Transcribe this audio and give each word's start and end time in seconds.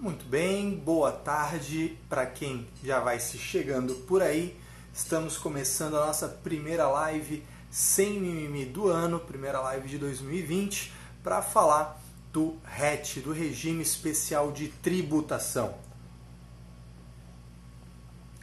Muito 0.00 0.24
bem, 0.24 0.76
boa 0.76 1.12
tarde 1.12 1.98
para 2.08 2.24
quem 2.24 2.66
já 2.82 3.00
vai 3.00 3.20
se 3.20 3.36
chegando 3.36 3.94
por 4.06 4.22
aí. 4.22 4.58
Estamos 4.94 5.36
começando 5.36 5.94
a 5.98 6.06
nossa 6.06 6.26
primeira 6.26 6.88
live 6.88 7.44
sem 7.70 8.18
mimimi 8.18 8.64
do 8.64 8.88
ano, 8.88 9.20
primeira 9.20 9.60
live 9.60 9.86
de 9.86 9.98
2020, 9.98 10.90
para 11.22 11.42
falar 11.42 12.02
do 12.32 12.56
RET, 12.64 13.20
do 13.20 13.30
Regime 13.30 13.82
Especial 13.82 14.50
de 14.50 14.68
Tributação. 14.68 15.74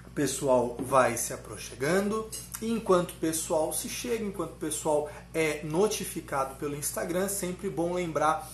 O 0.05 0.11
pessoal 0.11 0.77
vai 0.79 1.17
se 1.17 1.33
aproximando 1.33 2.29
e 2.61 2.71
enquanto 2.71 3.13
o 3.13 3.15
pessoal 3.15 3.73
se 3.73 3.89
chega, 3.89 4.23
enquanto 4.23 4.51
o 4.51 4.57
pessoal 4.57 5.09
é 5.33 5.63
notificado 5.63 6.53
pelo 6.57 6.75
Instagram, 6.75 7.27
sempre 7.27 7.67
bom 7.67 7.93
lembrar 7.93 8.47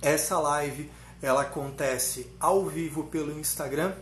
essa 0.00 0.38
live 0.38 0.90
ela 1.22 1.42
acontece 1.42 2.26
ao 2.40 2.66
vivo 2.66 3.04
pelo 3.04 3.38
Instagram, 3.38 3.94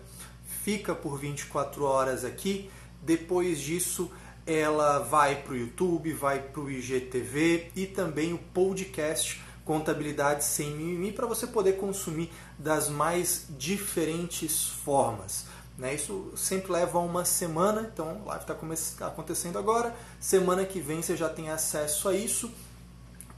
fica 0.64 0.94
por 0.94 1.18
24 1.18 1.84
horas 1.84 2.24
aqui. 2.24 2.70
Depois 3.02 3.60
disso, 3.60 4.10
ela 4.46 4.98
vai 5.00 5.36
para 5.42 5.52
o 5.52 5.56
YouTube, 5.56 6.12
vai 6.14 6.40
para 6.40 6.60
o 6.60 6.70
IGTV 6.70 7.72
e 7.76 7.86
também 7.86 8.32
o 8.32 8.38
podcast 8.38 9.40
Contabilidade 9.66 10.44
Sem 10.44 10.70
Mimimi 10.70 11.12
para 11.12 11.26
você 11.26 11.46
poder 11.46 11.74
consumir 11.74 12.32
das 12.58 12.88
mais 12.88 13.46
diferentes 13.50 14.66
formas. 14.68 15.44
Né? 15.76 15.94
Isso 15.94 16.32
sempre 16.36 16.72
leva 16.72 16.98
uma 16.98 17.24
semana, 17.24 17.88
então 17.92 18.22
a 18.26 18.30
live 18.30 18.72
está 18.72 19.06
acontecendo 19.06 19.58
agora. 19.58 19.94
Semana 20.18 20.64
que 20.64 20.80
vem 20.80 21.02
você 21.02 21.16
já 21.16 21.28
tem 21.28 21.50
acesso 21.50 22.08
a 22.08 22.14
isso. 22.14 22.50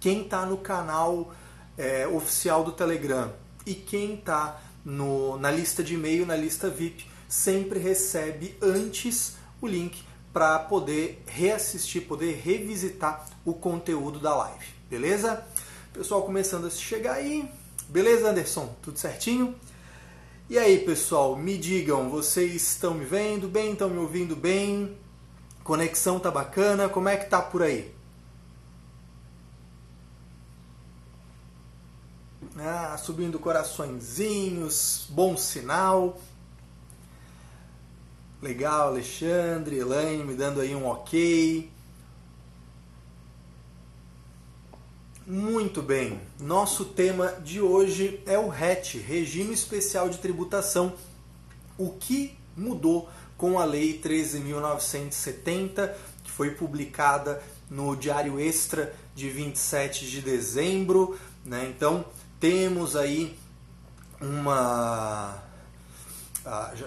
Quem 0.01 0.23
está 0.23 0.47
no 0.47 0.56
canal 0.56 1.34
é, 1.77 2.06
oficial 2.06 2.64
do 2.64 2.73
Telegram 2.73 3.33
e 3.66 3.75
quem 3.75 4.15
está 4.15 4.61
na 4.84 5.51
lista 5.51 5.83
de 5.83 5.95
e-mail, 5.95 6.27
na 6.27 6.37
lista 6.37 6.69
VIP, 6.69 7.07
sempre 7.29 7.78
recebe 7.78 8.56
antes 8.61 9.36
o 9.61 9.67
link 9.67 10.03
para 10.33 10.59
poder 10.59 11.23
reassistir, 11.27 12.03
poder 12.03 12.41
revisitar 12.42 13.27
o 13.45 13.53
conteúdo 13.53 14.19
da 14.19 14.34
live, 14.34 14.67
beleza? 14.91 15.45
Pessoal 15.92 16.23
começando 16.23 16.67
a 16.67 16.70
chegar 16.70 17.14
aí, 17.14 17.48
beleza 17.89 18.31
Anderson? 18.31 18.75
Tudo 18.83 18.98
certinho? 18.98 19.55
E 20.48 20.58
aí 20.58 20.79
pessoal, 20.81 21.36
me 21.36 21.56
digam, 21.56 22.11
vocês 22.11 22.55
estão 22.55 22.95
me 22.95 23.05
vendo 23.05 23.47
bem, 23.48 23.73
estão 23.73 23.89
me 23.89 23.98
ouvindo 23.98 24.34
bem? 24.34 24.97
Conexão 25.62 26.19
tá 26.19 26.31
bacana? 26.31 26.89
Como 26.89 27.08
é 27.08 27.17
que 27.17 27.31
tá 27.31 27.41
por 27.41 27.62
aí? 27.62 27.95
Ah, 32.58 32.98
subindo 32.98 33.39
coraçõezinhos, 33.39 35.06
bom 35.08 35.39
sinal. 35.39 36.20
Legal, 38.42 38.89
Alexandre, 38.89 39.78
Elaine 39.78 40.22
me 40.22 40.34
dando 40.34 40.61
aí 40.61 40.75
um 40.75 40.86
ok. 40.86 41.70
Muito 45.27 45.80
bem, 45.80 46.20
nosso 46.39 46.84
tema 46.84 47.28
de 47.42 47.58
hoje 47.58 48.23
é 48.27 48.39
o 48.39 48.50
RET, 48.50 48.98
Regime 48.98 49.55
Especial 49.55 50.11
de 50.11 50.19
Tributação. 50.19 50.92
O 51.78 51.92
que 51.92 52.36
mudou 52.55 53.08
com 53.39 53.58
a 53.58 53.64
Lei 53.64 53.98
13.970, 53.98 55.91
que 56.23 56.30
foi 56.30 56.50
publicada 56.50 57.42
no 57.70 57.97
Diário 57.97 58.39
Extra 58.39 58.95
de 59.14 59.30
27 59.30 60.06
de 60.06 60.20
dezembro. 60.20 61.19
Né? 61.47 61.73
Então, 61.75 62.05
temos 62.43 62.97
aí 62.97 63.39
uma. 64.21 65.41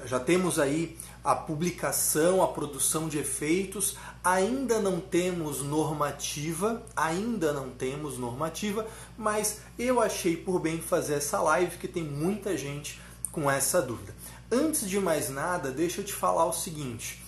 Já, 0.06 0.20
temos 0.20 0.60
aí 0.60 0.98
a 1.24 1.34
publicação, 1.34 2.44
a 2.44 2.48
produção 2.50 3.08
de 3.08 3.20
efeitos, 3.20 3.96
ainda 4.22 4.82
não 4.82 5.00
temos 5.00 5.62
normativa, 5.62 6.84
ainda 6.94 7.54
não 7.54 7.70
temos 7.70 8.18
normativa, 8.18 8.86
mas 9.18 9.62
eu 9.80 10.02
achei 10.02 10.36
por 10.36 10.60
bem 10.60 10.82
fazer 10.82 11.14
essa 11.14 11.42
live 11.42 11.78
que 11.78 11.88
tem 11.88 12.04
muita 12.04 12.58
gente 12.58 13.00
com 13.32 13.50
essa 13.50 13.82
dúvida. 13.82 14.14
Antes 14.52 14.90
de 14.90 15.00
mais 15.00 15.30
nada, 15.30 15.72
deixa 15.72 16.02
eu 16.02 16.06
te 16.06 16.12
falar 16.12 16.48
o 16.48 16.52
seguinte: 16.52 17.24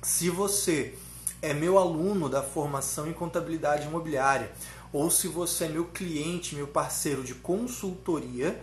se 0.00 0.30
você 0.30 0.96
é 1.42 1.52
meu 1.52 1.76
aluno 1.76 2.28
da 2.28 2.40
formação 2.40 3.08
em 3.08 3.12
contabilidade 3.12 3.88
imobiliária, 3.88 4.52
ou 4.92 5.10
se 5.10 5.28
você 5.28 5.64
é 5.64 5.68
meu 5.68 5.86
cliente, 5.86 6.54
meu 6.54 6.66
parceiro 6.66 7.22
de 7.22 7.34
consultoria, 7.34 8.62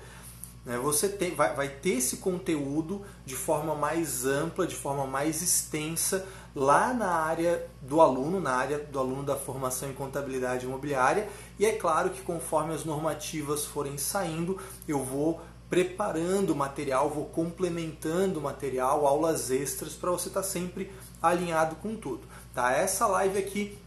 né, 0.66 0.78
você 0.80 1.08
tem, 1.08 1.36
vai, 1.36 1.54
vai 1.54 1.70
ter 1.70 1.98
esse 1.98 2.18
conteúdo 2.18 3.04
de 3.26 3.36
forma 3.36 3.76
mais 3.76 4.26
ampla, 4.26 4.66
de 4.66 4.76
forma 4.76 5.06
mais 5.06 5.42
extensa, 5.42 6.26
lá 6.56 6.94
na 6.94 7.12
área 7.12 7.68
do 7.82 8.02
aluno, 8.02 8.40
na 8.40 8.52
área 8.52 8.80
do 8.80 8.98
aluno 8.98 9.24
da 9.24 9.36
formação 9.36 9.90
em 9.90 9.94
contabilidade 9.94 10.66
imobiliária. 10.66 11.30
E 11.60 11.66
é 11.66 11.74
claro 11.74 12.10
que 12.10 12.24
conforme 12.24 12.74
as 12.74 12.84
normativas 12.84 13.66
forem 13.66 13.98
saindo, 13.98 14.60
eu 14.88 15.04
vou 15.04 15.40
preparando 15.70 16.56
material, 16.56 17.10
vou 17.10 17.26
complementando 17.26 18.42
material, 18.42 19.06
aulas 19.06 19.52
extras 19.52 19.94
para 19.94 20.12
você 20.12 20.30
estar 20.30 20.42
tá 20.42 20.48
sempre 20.48 20.92
alinhado 21.22 21.76
com 21.76 21.96
tudo. 21.96 22.22
Tá? 22.54 22.72
Essa 22.72 23.06
live 23.08 23.38
aqui 23.38 23.78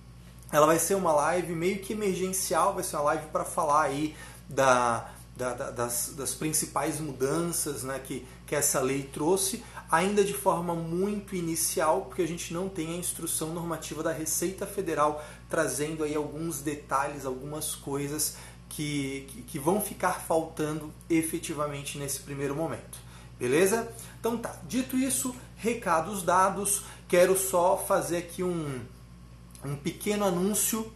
ela 0.51 0.67
vai 0.67 0.79
ser 0.79 0.95
uma 0.95 1.13
live 1.13 1.55
meio 1.55 1.79
que 1.79 1.93
emergencial, 1.93 2.75
vai 2.75 2.83
ser 2.83 2.97
uma 2.97 3.03
live 3.03 3.27
para 3.27 3.45
falar 3.45 3.83
aí 3.83 4.17
da, 4.49 5.11
da, 5.37 5.53
da, 5.53 5.71
das, 5.71 6.15
das, 6.17 6.35
principais 6.35 6.99
mudanças 7.01 7.83
né, 7.83 7.99
que, 7.99 8.27
que 8.47 8.55
essa 8.55 8.81
lei 8.81 9.03
trouxe, 9.03 9.63
ainda 9.91 10.25
de 10.25 10.33
forma 10.33 10.75
muito 10.75 11.37
inicial, 11.37 12.03
porque 12.07 12.23
a 12.23 12.27
gente 12.27 12.53
não 12.53 12.69
tem 12.69 12.95
a 12.95 12.97
instrução 12.97 13.53
normativa 13.53 14.03
da 14.03 14.13
Receita 14.13 14.67
Federal 14.67 15.23
trazendo 15.49 16.03
aí 16.03 16.15
alguns 16.15 16.61
detalhes, 16.61 17.27
algumas 17.27 17.75
coisas 17.75 18.37
que, 18.69 19.27
que, 19.29 19.43
que 19.43 19.59
vão 19.59 19.81
ficar 19.81 20.21
faltando 20.21 20.93
efetivamente 21.09 21.99
nesse 21.99 22.21
primeiro 22.21 22.55
momento. 22.55 22.99
Beleza? 23.39 23.89
Então 24.19 24.37
tá, 24.37 24.57
dito 24.67 24.97
isso, 24.97 25.35
recados 25.57 26.23
dados, 26.23 26.83
quero 27.07 27.39
só 27.39 27.77
fazer 27.77 28.17
aqui 28.17 28.43
um 28.43 28.81
um 29.65 29.77
pequeno 29.77 30.25
anúncio. 30.25 30.93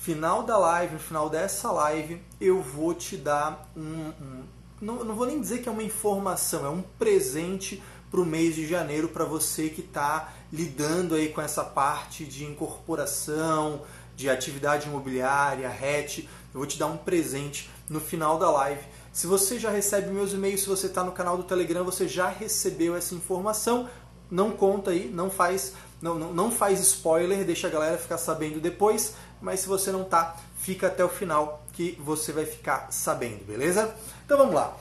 Final 0.00 0.42
da 0.42 0.58
live, 0.58 0.94
no 0.94 1.00
final 1.00 1.30
dessa 1.30 1.70
live, 1.70 2.20
eu 2.40 2.60
vou 2.60 2.92
te 2.92 3.16
dar 3.16 3.70
um. 3.76 4.08
um 4.08 4.44
não, 4.80 5.04
não 5.04 5.14
vou 5.14 5.26
nem 5.26 5.40
dizer 5.40 5.62
que 5.62 5.68
é 5.68 5.72
uma 5.72 5.82
informação, 5.82 6.66
é 6.66 6.68
um 6.68 6.82
presente 6.82 7.80
para 8.10 8.20
o 8.20 8.26
mês 8.26 8.56
de 8.56 8.66
janeiro 8.66 9.08
para 9.08 9.24
você 9.24 9.68
que 9.68 9.80
está 9.80 10.34
lidando 10.52 11.14
aí 11.14 11.28
com 11.28 11.40
essa 11.40 11.64
parte 11.64 12.24
de 12.24 12.44
incorporação, 12.44 13.82
de 14.14 14.28
atividade 14.28 14.88
imobiliária, 14.88 15.68
RET. 15.68 16.28
Eu 16.52 16.60
vou 16.60 16.66
te 16.66 16.78
dar 16.78 16.88
um 16.88 16.96
presente 16.96 17.70
no 17.88 18.00
final 18.00 18.38
da 18.38 18.50
live. 18.50 18.82
Se 19.12 19.26
você 19.26 19.58
já 19.58 19.70
recebe 19.70 20.10
meus 20.10 20.32
e-mails, 20.32 20.62
se 20.62 20.68
você 20.68 20.88
está 20.88 21.02
no 21.02 21.12
canal 21.12 21.36
do 21.36 21.44
Telegram, 21.44 21.84
você 21.84 22.08
já 22.08 22.28
recebeu 22.28 22.94
essa 22.94 23.14
informação. 23.14 23.88
Não 24.30 24.50
conta 24.50 24.90
aí, 24.90 25.08
não 25.08 25.30
faz 25.30 25.74
não, 26.02 26.18
não, 26.18 26.32
não 26.34 26.50
faz 26.50 26.80
spoiler, 26.80 27.44
deixa 27.44 27.68
a 27.68 27.70
galera 27.70 27.96
ficar 27.96 28.18
sabendo 28.18 28.60
depois, 28.60 29.14
mas 29.40 29.60
se 29.60 29.68
você 29.68 29.92
não 29.92 30.02
tá, 30.02 30.36
fica 30.58 30.88
até 30.88 31.04
o 31.04 31.08
final 31.08 31.64
que 31.72 31.98
você 32.04 32.32
vai 32.32 32.44
ficar 32.44 32.88
sabendo, 32.90 33.44
beleza? 33.44 33.94
Então 34.26 34.36
vamos 34.36 34.54
lá. 34.54 34.76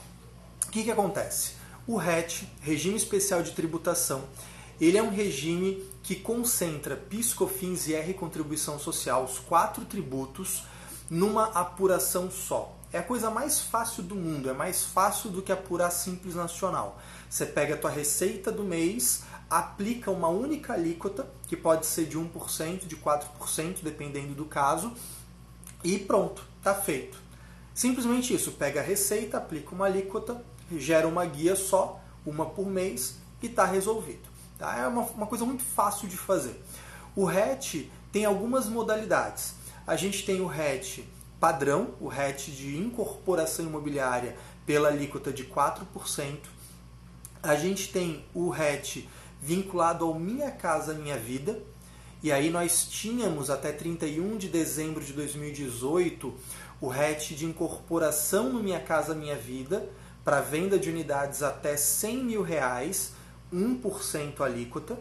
O 0.68 0.72
que, 0.72 0.84
que 0.84 0.92
acontece? 0.92 1.54
O 1.86 1.96
RET, 1.96 2.48
Regime 2.62 2.96
Especial 2.96 3.44
de 3.44 3.52
Tributação, 3.52 4.24
ele 4.80 4.98
é 4.98 5.04
um 5.04 5.10
regime 5.10 5.88
que 6.02 6.16
concentra 6.16 6.96
PIS, 6.96 7.34
COFINS 7.34 7.88
e 7.88 7.94
R 7.94 8.14
Contribuição 8.16 8.80
Social, 8.80 9.24
os 9.24 9.38
quatro 9.38 9.86
tributos, 9.86 10.64
numa 11.08 11.46
apuração 11.52 12.32
só. 12.32 12.76
É 12.92 12.98
a 12.98 13.04
coisa 13.04 13.30
mais 13.30 13.60
fácil 13.60 14.02
do 14.02 14.16
mundo, 14.16 14.50
é 14.50 14.54
mais 14.54 14.84
fácil 14.84 15.30
do 15.30 15.42
que 15.42 15.52
apurar 15.52 15.92
Simples 15.92 16.36
Nacional. 16.36 17.00
Você 17.30 17.46
pega 17.46 17.76
a 17.76 17.78
tua 17.78 17.92
receita 17.92 18.52
do 18.52 18.64
mês, 18.64 19.24
aplica 19.52 20.10
uma 20.10 20.30
única 20.30 20.72
alíquota, 20.72 21.28
que 21.46 21.58
pode 21.58 21.86
ser 21.86 22.06
de 22.06 22.18
1%, 22.18 22.88
de 22.88 22.96
4%, 22.96 23.80
dependendo 23.84 24.34
do 24.34 24.46
caso, 24.46 24.94
e 25.84 26.00
pronto, 26.00 26.42
está 26.58 26.74
feito. 26.74 27.18
Simplesmente 27.74 28.34
isso, 28.34 28.54
pega 28.54 28.80
a 28.80 28.84
receita, 28.84 29.38
aplica 29.38 29.76
uma 29.76 29.88
alíquota, 29.88 30.42
gera 30.78 31.06
uma 31.06 31.26
guia 31.26 31.58
só, 31.58 32.00
uma 32.26 32.46
por 32.46 32.66
mês, 32.66 33.18
e 33.42 33.48
está 33.48 33.66
resolvido. 33.66 34.30
Tá? 34.58 34.78
É 34.78 34.88
uma, 34.88 35.02
uma 35.02 35.28
coisa 35.28 35.44
muito 35.44 35.64
fácil 35.64 36.08
de 36.08 36.16
fazer. 36.16 36.64
O 37.14 37.26
RET 37.26 37.90
tem 38.10 38.24
algumas 38.24 38.68
modalidades. 38.70 39.56
A 39.86 39.98
gente 39.98 40.26
tem 40.26 40.40
o 40.40 40.48
RET 40.48 41.04
padrão, 41.42 41.96
o 42.00 42.08
RET 42.08 42.52
de 42.52 42.78
incorporação 42.78 43.66
imobiliária 43.66 44.38
pela 44.66 44.88
alíquota 44.88 45.34
de 45.34 45.44
4%. 45.44 46.38
A 47.44 47.56
gente 47.56 47.92
tem 47.92 48.24
o 48.34 48.50
RET 48.50 49.10
vinculado 49.42 50.06
ao 50.06 50.18
Minha 50.18 50.52
Casa 50.52 50.94
Minha 50.94 51.18
Vida. 51.18 51.62
E 52.22 52.32
aí 52.32 52.52
nós 52.52 52.86
tínhamos 52.88 53.50
até 53.50 53.72
31 53.72 54.38
de 54.38 54.48
dezembro 54.48 55.04
de 55.04 55.12
2018 55.14 56.34
o 56.80 56.88
RET 56.88 57.36
de 57.36 57.46
incorporação 57.46 58.54
no 58.54 58.62
Minha 58.62 58.80
Casa 58.80 59.16
Minha 59.16 59.36
Vida 59.36 59.90
para 60.24 60.42
venda 60.42 60.78
de 60.78 60.90
unidades 60.90 61.42
até 61.42 61.76
100 61.76 62.24
mil 62.24 62.42
reais, 62.44 63.14
1% 63.52 64.42
alíquota. 64.42 64.98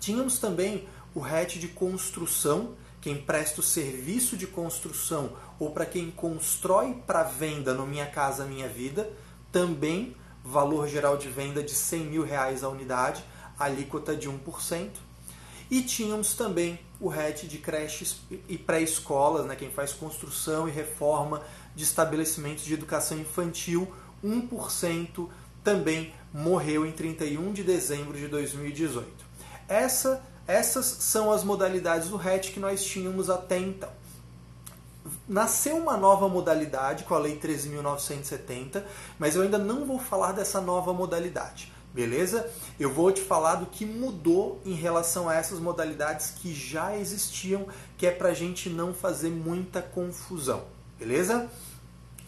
Tínhamos 0.00 0.38
também 0.38 0.88
o 1.14 1.20
RET 1.20 1.58
de 1.58 1.68
construção, 1.68 2.74
quem 3.00 3.16
presta 3.16 3.60
o 3.60 3.64
serviço 3.64 4.36
de 4.36 4.46
construção 4.46 5.32
ou 5.58 5.70
para 5.70 5.86
quem 5.86 6.10
constrói 6.10 6.94
para 7.06 7.22
venda 7.22 7.72
no 7.72 7.86
Minha 7.86 8.06
Casa 8.06 8.44
Minha 8.44 8.68
Vida, 8.68 9.10
também 9.52 10.16
valor 10.44 10.88
geral 10.88 11.16
de 11.16 11.28
venda 11.28 11.62
de 11.62 11.72
100 11.72 12.00
mil 12.00 12.24
reais 12.24 12.62
a 12.62 12.68
unidade, 12.68 13.24
alíquota 13.58 14.16
de 14.16 14.28
1%. 14.28 14.90
E 15.70 15.82
tínhamos 15.82 16.34
também 16.34 16.78
o 17.00 17.08
RET 17.08 17.46
de 17.46 17.58
creches 17.58 18.18
e 18.48 18.58
pré-escolas, 18.58 19.46
né, 19.46 19.56
quem 19.56 19.70
faz 19.70 19.92
construção 19.92 20.68
e 20.68 20.70
reforma 20.70 21.42
de 21.74 21.84
estabelecimentos 21.84 22.64
de 22.64 22.74
educação 22.74 23.18
infantil, 23.18 23.92
1% 24.22 25.28
também 25.62 26.12
morreu 26.32 26.84
em 26.86 26.92
31 26.92 27.52
de 27.52 27.62
dezembro 27.62 28.16
de 28.16 28.28
2018. 28.28 29.08
Essa 29.66 30.22
essas 30.46 30.84
são 30.84 31.32
as 31.32 31.42
modalidades 31.42 32.08
do 32.08 32.16
RET 32.16 32.52
que 32.52 32.60
nós 32.60 32.84
tínhamos 32.84 33.30
até 33.30 33.58
então. 33.58 33.88
Nasceu 35.26 35.76
uma 35.76 35.96
nova 35.96 36.28
modalidade 36.28 37.04
com 37.04 37.14
a 37.14 37.18
Lei 37.18 37.38
13.970, 37.38 38.82
mas 39.18 39.36
eu 39.36 39.42
ainda 39.42 39.58
não 39.58 39.86
vou 39.86 39.98
falar 39.98 40.32
dessa 40.32 40.60
nova 40.60 40.92
modalidade, 40.92 41.72
beleza? 41.94 42.50
Eu 42.78 42.92
vou 42.92 43.12
te 43.12 43.20
falar 43.22 43.54
do 43.54 43.66
que 43.66 43.86
mudou 43.86 44.60
em 44.66 44.74
relação 44.74 45.28
a 45.28 45.34
essas 45.36 45.60
modalidades 45.60 46.30
que 46.30 46.52
já 46.52 46.96
existiam, 46.96 47.66
que 47.96 48.06
é 48.06 48.10
para 48.10 48.30
a 48.30 48.34
gente 48.34 48.68
não 48.68 48.92
fazer 48.92 49.30
muita 49.30 49.80
confusão, 49.80 50.64
beleza? 50.98 51.48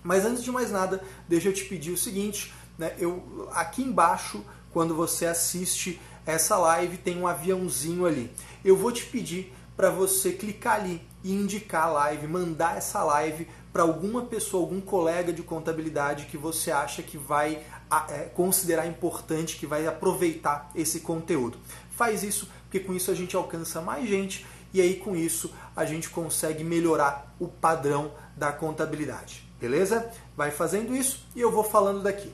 Mas 0.04 0.24
antes 0.24 0.44
de 0.44 0.52
mais 0.52 0.70
nada, 0.70 1.02
deixa 1.28 1.48
eu 1.48 1.52
te 1.52 1.64
pedir 1.64 1.90
o 1.90 1.98
seguinte, 1.98 2.54
né? 2.78 2.94
Eu, 2.96 3.48
aqui 3.52 3.82
embaixo, 3.82 4.44
quando 4.72 4.94
você 4.94 5.26
assiste 5.26 6.00
essa 6.24 6.56
live 6.56 6.96
tem 6.98 7.18
um 7.18 7.26
aviãozinho 7.26 8.04
ali. 8.04 8.32
Eu 8.64 8.76
vou 8.76 8.90
te 8.90 9.04
pedir 9.04 9.52
para 9.76 9.90
você 9.90 10.32
clicar 10.32 10.80
ali 10.80 11.00
e 11.22 11.32
indicar 11.32 11.84
a 11.84 11.92
live, 11.92 12.26
mandar 12.26 12.76
essa 12.76 13.02
live 13.04 13.46
para 13.76 13.82
alguma 13.82 14.22
pessoa, 14.22 14.62
algum 14.62 14.80
colega 14.80 15.30
de 15.30 15.42
contabilidade 15.42 16.24
que 16.30 16.38
você 16.38 16.70
acha 16.70 17.02
que 17.02 17.18
vai 17.18 17.62
é, 18.08 18.20
considerar 18.20 18.86
importante, 18.86 19.58
que 19.58 19.66
vai 19.66 19.86
aproveitar 19.86 20.70
esse 20.74 21.00
conteúdo. 21.00 21.58
Faz 21.90 22.22
isso, 22.22 22.48
porque 22.62 22.80
com 22.80 22.94
isso 22.94 23.10
a 23.10 23.14
gente 23.14 23.36
alcança 23.36 23.82
mais 23.82 24.08
gente 24.08 24.46
e 24.72 24.80
aí 24.80 24.94
com 24.96 25.14
isso 25.14 25.52
a 25.76 25.84
gente 25.84 26.08
consegue 26.08 26.64
melhorar 26.64 27.36
o 27.38 27.48
padrão 27.48 28.12
da 28.34 28.50
contabilidade. 28.50 29.46
Beleza? 29.60 30.10
Vai 30.34 30.50
fazendo 30.50 30.96
isso 30.96 31.26
e 31.36 31.42
eu 31.42 31.52
vou 31.52 31.62
falando 31.62 32.02
daqui. 32.02 32.32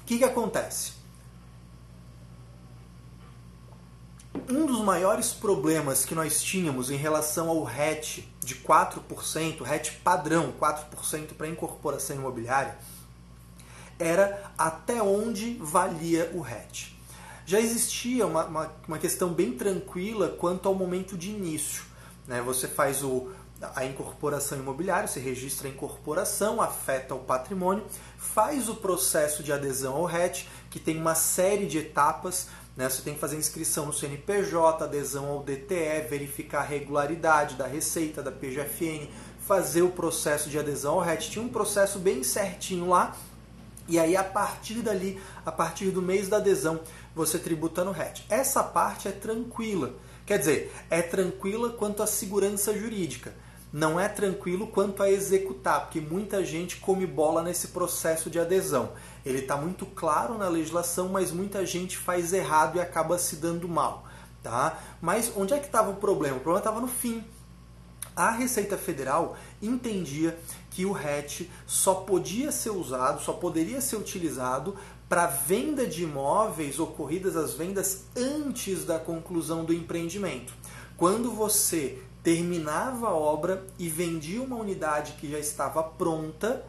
O 0.00 0.04
que, 0.06 0.18
que 0.18 0.24
acontece? 0.24 0.92
um 4.48 4.66
dos 4.66 4.80
maiores 4.80 5.32
problemas 5.32 6.04
que 6.04 6.14
nós 6.14 6.42
tínhamos 6.42 6.90
em 6.90 6.96
relação 6.96 7.48
ao 7.48 7.64
RET 7.64 8.28
de 8.46 8.54
4%, 8.54 9.62
RET 9.62 9.90
padrão 10.04 10.54
4% 10.58 11.34
para 11.36 11.48
incorporação 11.48 12.14
imobiliária, 12.14 12.78
era 13.98 14.52
até 14.56 15.02
onde 15.02 15.54
valia 15.60 16.30
o 16.32 16.40
RET. 16.40 16.96
Já 17.44 17.60
existia 17.60 18.24
uma, 18.24 18.44
uma, 18.44 18.72
uma 18.86 18.98
questão 18.98 19.32
bem 19.32 19.52
tranquila 19.52 20.28
quanto 20.28 20.68
ao 20.68 20.74
momento 20.74 21.16
de 21.16 21.30
início. 21.30 21.82
Né? 22.26 22.40
Você 22.42 22.68
faz 22.68 23.02
o, 23.02 23.30
a 23.74 23.84
incorporação 23.84 24.58
imobiliária, 24.58 25.08
você 25.08 25.18
registra 25.18 25.66
a 25.66 25.70
incorporação, 25.70 26.62
afeta 26.62 27.16
o 27.16 27.18
patrimônio, 27.18 27.84
faz 28.16 28.68
o 28.68 28.76
processo 28.76 29.42
de 29.42 29.52
adesão 29.52 29.96
ao 29.96 30.04
RET, 30.04 30.46
que 30.70 30.78
tem 30.78 30.98
uma 30.98 31.16
série 31.16 31.66
de 31.66 31.78
etapas 31.78 32.48
né? 32.76 32.88
Você 32.88 33.02
tem 33.02 33.14
que 33.14 33.20
fazer 33.20 33.36
inscrição 33.36 33.86
no 33.86 33.92
CNPJ, 33.92 34.84
adesão 34.84 35.26
ao 35.26 35.42
DTE, 35.42 36.06
verificar 36.08 36.60
a 36.60 36.64
regularidade 36.64 37.54
da 37.54 37.66
receita, 37.66 38.22
da 38.22 38.30
PGFN, 38.30 39.08
fazer 39.40 39.82
o 39.82 39.90
processo 39.90 40.50
de 40.50 40.58
adesão 40.58 40.94
ao 40.94 41.00
RET. 41.00 41.30
Tinha 41.30 41.44
um 41.44 41.48
processo 41.48 41.98
bem 41.98 42.22
certinho 42.22 42.90
lá. 42.90 43.16
E 43.88 43.98
aí, 43.98 44.16
a 44.16 44.24
partir 44.24 44.82
dali, 44.82 45.20
a 45.44 45.52
partir 45.52 45.90
do 45.90 46.02
mês 46.02 46.28
da 46.28 46.38
adesão, 46.38 46.80
você 47.14 47.38
tributa 47.38 47.84
no 47.84 47.92
RET. 47.92 48.26
Essa 48.28 48.62
parte 48.62 49.08
é 49.08 49.12
tranquila. 49.12 49.94
Quer 50.26 50.40
dizer, 50.40 50.74
é 50.90 51.00
tranquila 51.00 51.70
quanto 51.70 52.02
à 52.02 52.06
segurança 52.06 52.76
jurídica. 52.76 53.32
Não 53.72 53.98
é 53.98 54.08
tranquilo 54.08 54.66
quanto 54.66 55.02
a 55.02 55.10
executar, 55.10 55.82
porque 55.82 56.00
muita 56.00 56.44
gente 56.44 56.76
come 56.76 57.06
bola 57.06 57.42
nesse 57.42 57.68
processo 57.68 58.28
de 58.28 58.40
adesão. 58.40 58.92
Ele 59.26 59.40
está 59.40 59.56
muito 59.56 59.84
claro 59.84 60.38
na 60.38 60.48
legislação, 60.48 61.08
mas 61.08 61.32
muita 61.32 61.66
gente 61.66 61.98
faz 61.98 62.32
errado 62.32 62.76
e 62.76 62.80
acaba 62.80 63.18
se 63.18 63.34
dando 63.34 63.66
mal. 63.66 64.06
Tá? 64.40 64.78
Mas 65.02 65.32
onde 65.36 65.52
é 65.52 65.58
que 65.58 65.66
estava 65.66 65.90
o 65.90 65.96
problema? 65.96 66.36
O 66.36 66.40
problema 66.40 66.60
estava 66.60 66.80
no 66.80 66.86
fim. 66.86 67.24
A 68.14 68.30
Receita 68.30 68.78
Federal 68.78 69.36
entendia 69.60 70.38
que 70.70 70.86
o 70.86 70.92
RET 70.92 71.50
só 71.66 71.94
podia 71.96 72.52
ser 72.52 72.70
usado, 72.70 73.20
só 73.20 73.32
poderia 73.32 73.80
ser 73.80 73.96
utilizado 73.96 74.76
para 75.08 75.26
venda 75.26 75.86
de 75.86 76.04
imóveis 76.04 76.78
ocorridas 76.78 77.36
as 77.36 77.52
vendas 77.54 78.04
antes 78.16 78.84
da 78.84 78.98
conclusão 79.00 79.64
do 79.64 79.74
empreendimento. 79.74 80.54
Quando 80.96 81.32
você 81.32 81.98
terminava 82.22 83.08
a 83.08 83.14
obra 83.14 83.66
e 83.76 83.88
vendia 83.88 84.40
uma 84.40 84.56
unidade 84.56 85.14
que 85.14 85.28
já 85.28 85.38
estava 85.38 85.82
pronta, 85.82 86.64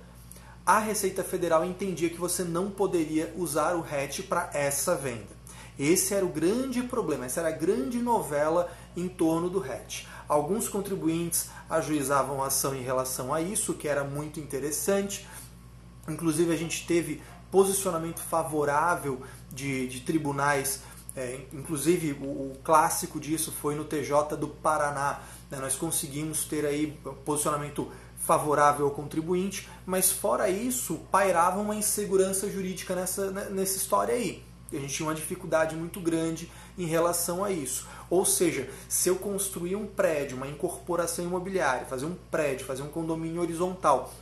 a 0.68 0.80
Receita 0.80 1.24
Federal 1.24 1.64
entendia 1.64 2.10
que 2.10 2.20
você 2.20 2.44
não 2.44 2.70
poderia 2.70 3.34
usar 3.38 3.74
o 3.74 3.82
RET 3.82 4.24
para 4.24 4.50
essa 4.54 4.96
venda. 4.96 5.38
Esse 5.80 6.14
era 6.14 6.26
o 6.26 6.30
grande 6.30 6.84
problema, 6.84 7.26
essa 7.26 7.40
era 7.40 7.48
a 7.48 7.54
grande 7.54 8.00
novela 8.00 8.70
em 8.94 9.08
torno 9.08 9.50
do 9.50 9.60
RET. 9.60 10.06
Alguns 10.28 10.68
contribuintes 10.68 11.50
ajuizavam 11.70 12.44
ação 12.44 12.76
em 12.76 12.82
relação 12.82 13.34
a 13.34 13.42
isso, 13.42 13.76
que 13.76 13.88
era 13.88 14.04
muito 14.04 14.42
interessante. 14.42 15.26
Inclusive, 16.06 16.52
a 16.52 16.58
gente 16.58 16.86
teve 16.86 17.22
posicionamento 17.50 18.20
favorável 18.20 19.22
de, 19.50 19.88
de 19.88 20.02
tribunais, 20.02 20.82
é, 21.16 21.46
inclusive 21.54 22.12
o, 22.12 22.52
o, 22.52 22.58
clássico 22.62 23.22
disso 23.22 23.54
foi 23.54 23.74
no 23.74 23.86
TJ 23.86 24.36
do 24.36 24.50
Paraná. 24.50 25.22
Né? 25.50 25.60
Nós 25.60 25.78
conseguimos 25.78 26.44
ter 26.44 26.66
aí 26.66 27.00
posicionamento 27.24 27.84
favorável 27.84 28.07
favorável 28.28 28.86
ao 28.86 28.92
contribuinte, 28.92 29.70
mas 29.86 30.12
fora 30.12 30.50
isso, 30.50 31.00
pairava 31.10 31.62
uma 31.62 31.74
insegurança 31.74 32.52
jurídica 32.52 32.94
nessa, 32.94 33.32
né, 33.32 33.48
nessa 33.50 33.78
história 33.78 34.14
aí. 34.14 34.44
A 34.72 34.76
gente 34.76 34.96
tinha 34.96 35.08
uma 35.08 35.16
dificuldade 35.16 35.78
muito 35.78 36.02
grande 36.02 36.52
em 36.78 36.86
relação 36.86 37.42
a 37.42 37.50
isso. 37.50 37.88
Ou 38.10 38.26
seja, 38.26 38.70
se 38.90 39.08
eu 39.08 39.16
construir 39.16 39.78
um 39.78 39.88
prédio, 39.88 40.36
uma 40.36 40.46
incorporação 40.46 41.24
imobiliária, 41.24 41.86
fazer 41.86 42.06
um 42.06 42.16
prédio, 42.30 42.66
fazer 42.66 42.84
um 42.84 42.90
condomínio 42.90 43.42
horizontal, 43.42 44.14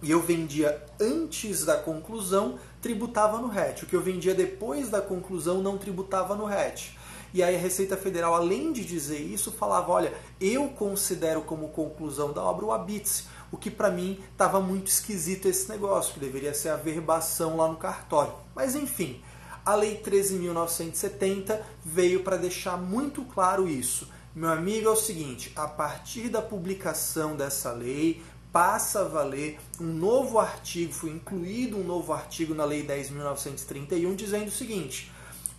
e 0.00 0.12
eu 0.12 0.22
vendia 0.22 0.86
antes 1.00 1.64
da 1.64 1.76
conclusão, 1.76 2.56
tributava 2.80 3.38
no 3.38 3.48
RET. 3.48 3.82
O 3.82 3.86
que 3.86 3.96
eu 3.96 4.00
vendia 4.00 4.32
depois 4.32 4.88
da 4.88 5.00
conclusão 5.00 5.60
não 5.60 5.76
tributava 5.76 6.36
no 6.36 6.44
RET. 6.44 6.96
E 7.32 7.42
aí 7.42 7.54
a 7.54 7.58
Receita 7.58 7.96
Federal, 7.96 8.34
além 8.34 8.72
de 8.72 8.84
dizer 8.84 9.20
isso, 9.20 9.52
falava: 9.52 9.92
olha, 9.92 10.12
eu 10.40 10.68
considero 10.68 11.42
como 11.42 11.68
conclusão 11.68 12.32
da 12.32 12.42
obra 12.42 12.64
o 12.64 12.72
habite 12.72 13.24
o 13.52 13.56
que 13.56 13.70
para 13.70 13.90
mim 13.90 14.20
estava 14.32 14.60
muito 14.60 14.88
esquisito 14.88 15.48
esse 15.48 15.68
negócio, 15.68 16.14
que 16.14 16.20
deveria 16.20 16.54
ser 16.54 16.68
a 16.68 16.76
verbação 16.76 17.56
lá 17.56 17.68
no 17.68 17.76
cartório. 17.76 18.32
Mas 18.54 18.74
enfim, 18.74 19.20
a 19.64 19.74
Lei 19.74 20.00
13.970 20.02 21.60
veio 21.84 22.22
para 22.22 22.36
deixar 22.36 22.76
muito 22.76 23.22
claro 23.24 23.68
isso. 23.68 24.08
Meu 24.34 24.50
amigo, 24.50 24.88
é 24.88 24.90
o 24.90 24.96
seguinte: 24.96 25.52
a 25.56 25.66
partir 25.66 26.28
da 26.28 26.40
publicação 26.40 27.36
dessa 27.36 27.72
lei, 27.72 28.22
passa 28.52 29.00
a 29.00 29.04
valer 29.04 29.58
um 29.80 29.92
novo 29.92 30.38
artigo, 30.38 30.92
foi 30.92 31.10
incluído 31.10 31.76
um 31.76 31.84
novo 31.84 32.12
artigo 32.12 32.54
na 32.54 32.64
Lei 32.64 32.86
10.931 32.86 34.14
dizendo 34.14 34.48
o 34.48 34.52
seguinte: 34.52 35.10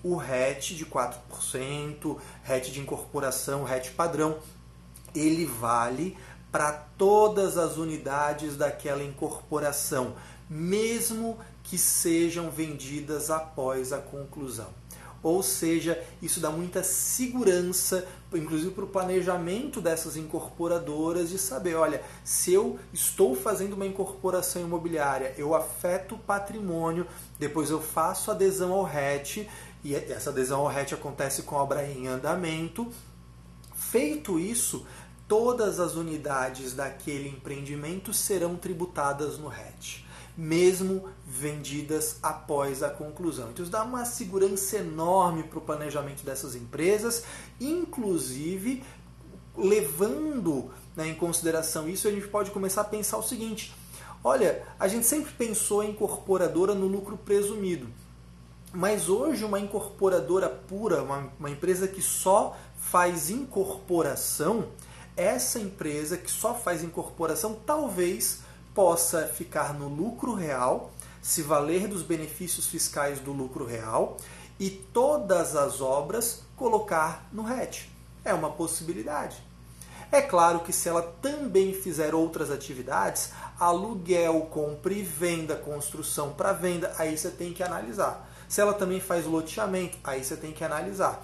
o 0.04 0.16
RET 0.16 0.74
de 0.76 0.86
4%, 0.86 2.18
RET 2.44 2.72
de 2.72 2.80
incorporação, 2.80 3.64
RET 3.64 3.92
padrão, 3.92 4.40
ele 5.14 5.46
vale 5.46 6.18
para 6.52 6.72
todas 6.72 7.58
as 7.58 7.78
unidades 7.78 8.58
daquela 8.58 9.04
incorporação, 9.04 10.16
mesmo 10.50 11.40
que 11.64 11.78
sejam 11.78 12.50
vendidas 12.50 13.30
após 13.30 13.94
a 13.94 14.00
conclusão. 14.00 14.68
Ou 15.24 15.44
seja, 15.44 16.04
isso 16.20 16.40
dá 16.40 16.50
muita 16.50 16.82
segurança, 16.82 18.08
inclusive 18.34 18.72
para 18.72 18.86
o 18.86 18.88
planejamento 18.88 19.80
dessas 19.80 20.18
incorporadoras, 20.18 21.30
de 21.30 21.38
saber: 21.38 21.76
olha, 21.76 22.02
se 22.24 22.52
eu 22.52 22.80
estou 22.92 23.36
fazendo 23.36 23.74
uma 23.74 23.86
incorporação 23.86 24.62
imobiliária, 24.62 25.36
eu 25.38 25.54
afeto 25.54 26.16
o 26.16 26.20
patrimônio, 26.20 27.06
depois 27.38 27.70
eu 27.70 27.80
faço 27.80 28.32
adesão 28.32 28.74
ao 28.74 28.84
RET, 28.84 29.48
e 29.84 29.94
essa 29.94 30.32
adesão 30.32 30.62
ao 30.62 30.68
RET 30.68 30.94
acontece 30.94 31.44
com 31.44 31.56
a 31.56 31.62
obra 31.62 31.86
em 31.86 32.08
andamento. 32.08 32.92
Feito 33.76 34.40
isso, 34.40 34.86
todas 35.32 35.80
as 35.80 35.96
unidades 35.96 36.74
daquele 36.74 37.30
empreendimento 37.30 38.14
serão 38.14 38.58
tributadas 38.58 39.38
no 39.38 39.48
RET. 39.48 40.06
mesmo 40.36 41.08
vendidas 41.26 42.18
após 42.22 42.84
a 42.84 42.90
conclusão. 42.90 43.50
Então 43.50 43.64
isso 43.64 43.72
dá 43.72 43.84
uma 43.84 44.04
segurança 44.04 44.78
enorme 44.78 45.44
para 45.44 45.58
o 45.58 45.62
planejamento 45.62 46.26
dessas 46.26 46.54
empresas, 46.54 47.24
inclusive 47.62 48.84
levando 49.56 50.70
né, 50.98 51.08
em 51.08 51.16
consideração 51.16 51.88
isso, 51.88 52.10
a 52.10 52.12
gente 52.12 52.28
pode 52.28 52.52
começar 52.52 52.82
a 52.82 52.86
pensar 52.86 53.18
o 53.18 53.24
seguinte: 53.24 53.74
olha, 54.22 54.64
a 54.78 54.88
gente 54.90 55.06
sempre 55.06 55.32
pensou 55.32 55.82
em 55.82 55.92
incorporadora 55.92 56.74
no 56.74 56.88
lucro 56.88 57.18
presumido. 57.18 57.88
Mas 58.74 59.10
hoje 59.10 59.44
uma 59.44 59.60
incorporadora 59.60 60.50
pura, 60.50 61.04
uma, 61.04 61.30
uma 61.38 61.50
empresa 61.50 61.88
que 61.88 62.02
só 62.02 62.58
faz 62.78 63.30
incorporação, 63.30 64.70
essa 65.16 65.60
empresa 65.60 66.18
que 66.18 66.30
só 66.30 66.54
faz 66.54 66.84
incorporação 66.84 67.54
talvez 67.66 68.40
possa 68.74 69.28
ficar 69.28 69.74
no 69.74 69.88
lucro 69.88 70.34
real, 70.34 70.92
se 71.22 71.42
valer 71.42 71.88
dos 71.88 72.04
benefícios 72.04 72.68
fiscais 72.68 73.20
do 73.20 73.32
lucro 73.32 73.66
real 73.66 74.18
e 74.60 74.70
todas 74.70 75.56
as 75.56 75.82
obras 75.82 76.44
colocar 76.56 77.28
no 77.32 77.44
RET. 77.44 77.90
É 78.24 78.34
uma 78.34 78.52
possibilidade. 78.52 79.42
É 80.12 80.22
claro 80.22 80.60
que 80.60 80.74
se 80.74 80.90
ela 80.90 81.02
também 81.02 81.74
fizer 81.74 82.14
outras 82.14 82.52
atividades, 82.52 83.32
aluguel, 83.60 84.42
compra 84.52 84.94
e 84.94 85.02
venda, 85.02 85.56
construção 85.56 86.34
para 86.34 86.52
venda, 86.52 86.94
aí 86.98 87.18
você 87.18 87.30
tem 87.30 87.54
que 87.54 87.64
analisar. 87.64 88.28
Se 88.48 88.60
ela 88.60 88.74
também 88.74 89.00
faz 89.00 89.26
loteamento, 89.26 89.98
aí 90.04 90.24
você 90.24 90.36
tem 90.36 90.52
que 90.52 90.64
analisar. 90.64 91.24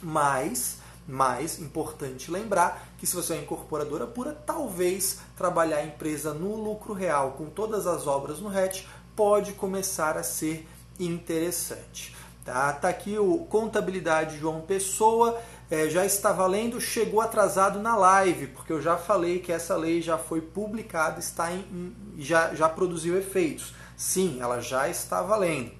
Mas, 0.00 0.78
mais 1.06 1.58
importante 1.58 2.30
lembrar 2.30 2.88
que 2.98 3.06
se 3.06 3.14
você 3.14 3.34
é 3.34 3.42
incorporadora 3.42 4.06
pura, 4.06 4.32
talvez 4.32 5.18
trabalhar 5.36 5.78
a 5.78 5.84
empresa 5.84 6.32
no 6.32 6.56
lucro 6.56 6.94
real 6.94 7.32
com 7.32 7.46
todas 7.46 7.86
as 7.86 8.06
obras 8.06 8.40
no 8.40 8.48
RET 8.48 8.86
pode 9.14 9.52
começar 9.52 10.16
a 10.16 10.22
ser 10.22 10.66
interessante. 10.98 12.14
Tá, 12.44 12.72
tá 12.74 12.88
aqui 12.90 13.18
o 13.18 13.38
Contabilidade 13.46 14.38
João 14.38 14.60
Pessoa 14.60 15.40
é, 15.70 15.88
já 15.88 16.04
está 16.04 16.30
valendo, 16.30 16.78
chegou 16.78 17.20
atrasado 17.20 17.80
na 17.80 17.96
live, 17.96 18.48
porque 18.48 18.72
eu 18.72 18.82
já 18.82 18.98
falei 18.98 19.38
que 19.38 19.50
essa 19.50 19.74
lei 19.76 20.02
já 20.02 20.18
foi 20.18 20.42
publicada, 20.42 21.20
está 21.20 21.50
em, 21.52 21.60
em, 21.60 21.94
já, 22.18 22.54
já 22.54 22.68
produziu 22.68 23.16
efeitos. 23.16 23.74
Sim, 23.96 24.38
ela 24.40 24.60
já 24.60 24.88
está 24.88 25.22
valendo. 25.22 25.72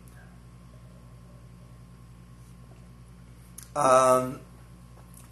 Ah, 3.75 4.31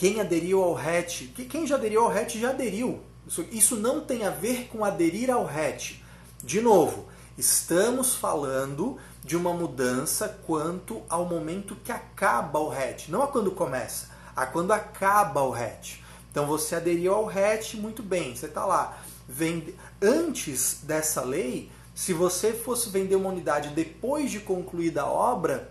quem 0.03 0.21
aderiu 0.21 0.65
ao 0.65 0.75
RET, 0.75 1.29
quem 1.49 1.65
já 1.65 1.77
aderiu 1.77 2.03
ao 2.03 2.11
RET 2.11 2.37
já 2.37 2.51
aderiu. 2.51 2.99
Isso, 3.25 3.47
isso 3.53 3.77
não 3.77 4.01
tem 4.01 4.25
a 4.25 4.31
ver 4.31 4.67
com 4.67 4.85
aderir 4.85 5.31
ao 5.31 5.45
RET. 5.45 6.03
De 6.43 6.61
novo, 6.61 7.07
estamos 7.39 8.13
falando 8.13 8.99
de 9.23 9.37
uma 9.37 9.55
mudança 9.55 10.41
quanto 10.45 11.03
ao 11.09 11.25
momento 11.25 11.77
que 11.85 11.93
acaba 11.93 12.59
o 12.59 12.69
RET, 12.69 13.13
não 13.13 13.23
a 13.23 13.29
quando 13.29 13.53
começa 13.53 14.11
a 14.35 14.45
quando 14.45 14.73
acaba 14.73 15.41
o 15.41 15.55
hatch. 15.55 16.01
Então 16.33 16.47
você 16.47 16.75
aderiu 16.75 17.15
ao 17.15 17.29
hatch, 17.29 17.75
muito 17.75 18.03
bem, 18.03 18.35
você 18.35 18.47
está 18.47 18.67
lá. 18.67 18.99
Vende... 19.29 19.73
Antes 20.03 20.81
dessa 20.83 21.23
lei, 21.23 21.71
se 21.95 22.13
você 22.13 22.53
fosse 22.53 22.91
vender 22.91 23.15
uma 23.15 23.31
unidade 23.31 23.69
depois 23.69 24.33
de 24.33 24.41
concluída 24.41 25.03
a 25.03 25.07
obra, 25.07 25.71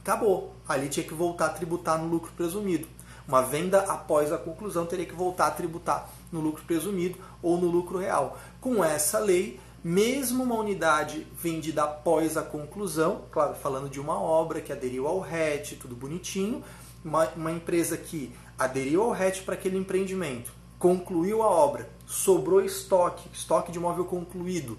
acabou. 0.00 0.52
Ali 0.68 0.88
tinha 0.88 1.06
que 1.06 1.14
voltar 1.14 1.46
a 1.46 1.50
tributar 1.50 1.96
no 1.96 2.08
lucro 2.08 2.32
presumido. 2.32 2.88
Uma 3.26 3.42
venda 3.42 3.80
após 3.82 4.32
a 4.32 4.38
conclusão 4.38 4.84
teria 4.84 5.06
que 5.06 5.14
voltar 5.14 5.46
a 5.46 5.50
tributar 5.50 6.08
no 6.30 6.40
lucro 6.40 6.64
presumido 6.64 7.18
ou 7.42 7.56
no 7.56 7.68
lucro 7.68 7.98
real. 7.98 8.38
Com 8.60 8.84
essa 8.84 9.18
lei, 9.18 9.60
mesmo 9.84 10.44
uma 10.44 10.56
unidade 10.56 11.26
vendida 11.36 11.84
após 11.84 12.36
a 12.36 12.42
conclusão, 12.42 13.22
claro, 13.30 13.54
falando 13.54 13.88
de 13.88 14.00
uma 14.00 14.20
obra 14.20 14.60
que 14.60 14.72
aderiu 14.72 15.06
ao 15.06 15.20
RET, 15.20 15.76
tudo 15.76 15.96
bonitinho, 15.96 16.62
uma, 17.04 17.28
uma 17.30 17.50
empresa 17.50 17.96
que 17.96 18.32
aderiu 18.58 19.02
ao 19.02 19.10
RET 19.10 19.42
para 19.42 19.54
aquele 19.54 19.76
empreendimento, 19.76 20.52
concluiu 20.78 21.42
a 21.42 21.46
obra, 21.50 21.88
sobrou 22.06 22.60
estoque, 22.64 23.28
estoque 23.32 23.72
de 23.72 23.78
imóvel 23.78 24.04
concluído, 24.04 24.78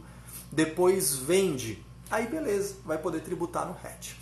depois 0.52 1.16
vende, 1.16 1.84
aí 2.10 2.28
beleza, 2.28 2.76
vai 2.86 2.98
poder 2.98 3.22
tributar 3.22 3.66
no 3.66 3.74
RET. 3.74 4.16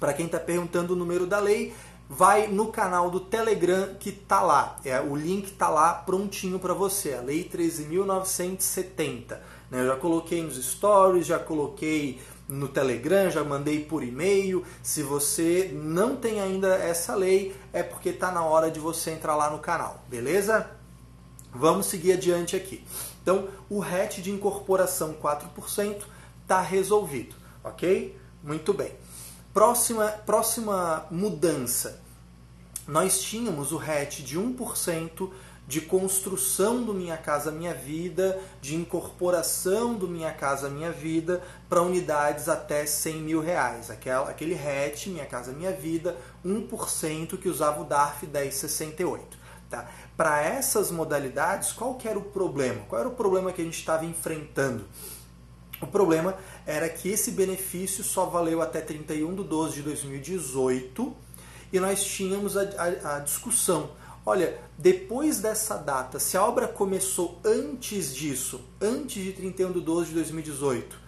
Para 0.00 0.14
quem 0.14 0.26
está 0.26 0.40
perguntando 0.40 0.94
o 0.94 0.96
número 0.96 1.26
da 1.26 1.38
lei, 1.38 1.74
vai 2.12 2.48
no 2.48 2.66
canal 2.72 3.08
do 3.08 3.20
Telegram 3.20 3.94
que 3.94 4.10
tá 4.10 4.42
lá. 4.42 4.80
É, 4.84 5.00
o 5.00 5.14
link 5.14 5.52
tá 5.52 5.68
lá 5.68 5.94
prontinho 5.94 6.58
para 6.58 6.74
você, 6.74 7.14
a 7.14 7.20
Lei 7.20 7.48
13.970. 7.48 9.38
Né? 9.70 9.82
Eu 9.82 9.86
já 9.86 9.96
coloquei 9.96 10.42
nos 10.42 10.56
stories, 10.56 11.24
já 11.24 11.38
coloquei 11.38 12.20
no 12.48 12.66
Telegram, 12.66 13.30
já 13.30 13.44
mandei 13.44 13.84
por 13.84 14.02
e-mail. 14.02 14.64
Se 14.82 15.04
você 15.04 15.70
não 15.72 16.16
tem 16.16 16.40
ainda 16.40 16.74
essa 16.74 17.14
lei, 17.14 17.54
é 17.72 17.84
porque 17.84 18.08
está 18.08 18.32
na 18.32 18.42
hora 18.42 18.72
de 18.72 18.80
você 18.80 19.12
entrar 19.12 19.36
lá 19.36 19.48
no 19.48 19.60
canal, 19.60 20.02
beleza? 20.08 20.68
Vamos 21.54 21.86
seguir 21.86 22.14
adiante 22.14 22.56
aqui. 22.56 22.84
Então, 23.22 23.46
o 23.68 23.78
RET 23.78 24.20
de 24.20 24.32
incorporação 24.32 25.14
4% 25.14 26.02
está 26.42 26.60
resolvido, 26.60 27.36
ok? 27.62 28.18
Muito 28.42 28.74
bem. 28.74 28.92
Próxima, 29.52 30.06
próxima 30.24 31.06
mudança. 31.10 32.00
Nós 32.86 33.20
tínhamos 33.20 33.72
o 33.72 33.76
RET 33.76 34.22
de 34.22 34.38
1% 34.38 35.28
de 35.66 35.80
construção 35.80 36.84
do 36.84 36.94
Minha 36.94 37.16
Casa 37.16 37.50
Minha 37.50 37.74
Vida, 37.74 38.40
de 38.60 38.76
incorporação 38.76 39.94
do 39.94 40.06
Minha 40.06 40.32
Casa 40.32 40.68
Minha 40.68 40.92
Vida 40.92 41.42
para 41.68 41.82
unidades 41.82 42.48
até 42.48 42.86
100 42.86 43.22
mil 43.22 43.40
reais. 43.40 43.90
Aquela, 43.90 44.30
aquele 44.30 44.54
RET, 44.54 45.08
Minha 45.08 45.26
Casa 45.26 45.52
Minha 45.52 45.72
Vida, 45.72 46.16
1% 46.46 47.36
que 47.36 47.48
usava 47.48 47.80
o 47.80 47.84
DARF 47.84 48.28
1068. 48.28 49.36
Tá? 49.68 49.88
Para 50.16 50.40
essas 50.42 50.92
modalidades, 50.92 51.72
qual 51.72 51.98
era 52.04 52.18
o 52.18 52.22
problema? 52.22 52.82
Qual 52.88 53.00
era 53.00 53.08
o 53.08 53.14
problema 53.14 53.52
que 53.52 53.62
a 53.62 53.64
gente 53.64 53.78
estava 53.78 54.04
enfrentando? 54.04 54.84
O 55.80 55.86
problema 55.86 56.36
era 56.66 56.88
que 56.88 57.08
esse 57.08 57.30
benefício 57.30 58.04
só 58.04 58.26
valeu 58.26 58.60
até 58.60 58.80
31 58.80 59.34
de 59.34 59.44
12 59.44 59.74
de 59.76 59.82
2018 59.82 61.16
e 61.72 61.80
nós 61.80 62.04
tínhamos 62.04 62.56
a, 62.56 62.62
a, 62.62 63.16
a 63.16 63.18
discussão 63.20 63.90
olha, 64.24 64.60
depois 64.78 65.40
dessa 65.40 65.76
data, 65.76 66.18
se 66.18 66.36
a 66.36 66.44
obra 66.44 66.68
começou 66.68 67.40
antes 67.44 68.14
disso, 68.14 68.60
antes 68.80 69.22
de 69.22 69.32
31 69.32 69.72
de 69.72 69.80
12 69.80 70.08
de 70.08 70.14
2018, 70.14 70.98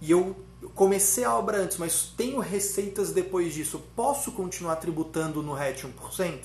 e 0.00 0.10
eu 0.10 0.36
comecei 0.74 1.24
a 1.24 1.34
obra 1.34 1.58
antes, 1.58 1.76
mas 1.76 2.12
tenho 2.16 2.40
receitas 2.40 3.12
depois 3.12 3.54
disso, 3.54 3.82
posso 3.94 4.32
continuar 4.32 4.76
tributando 4.76 5.42
no 5.42 5.52
RET 5.52 5.84
1%? 5.84 6.38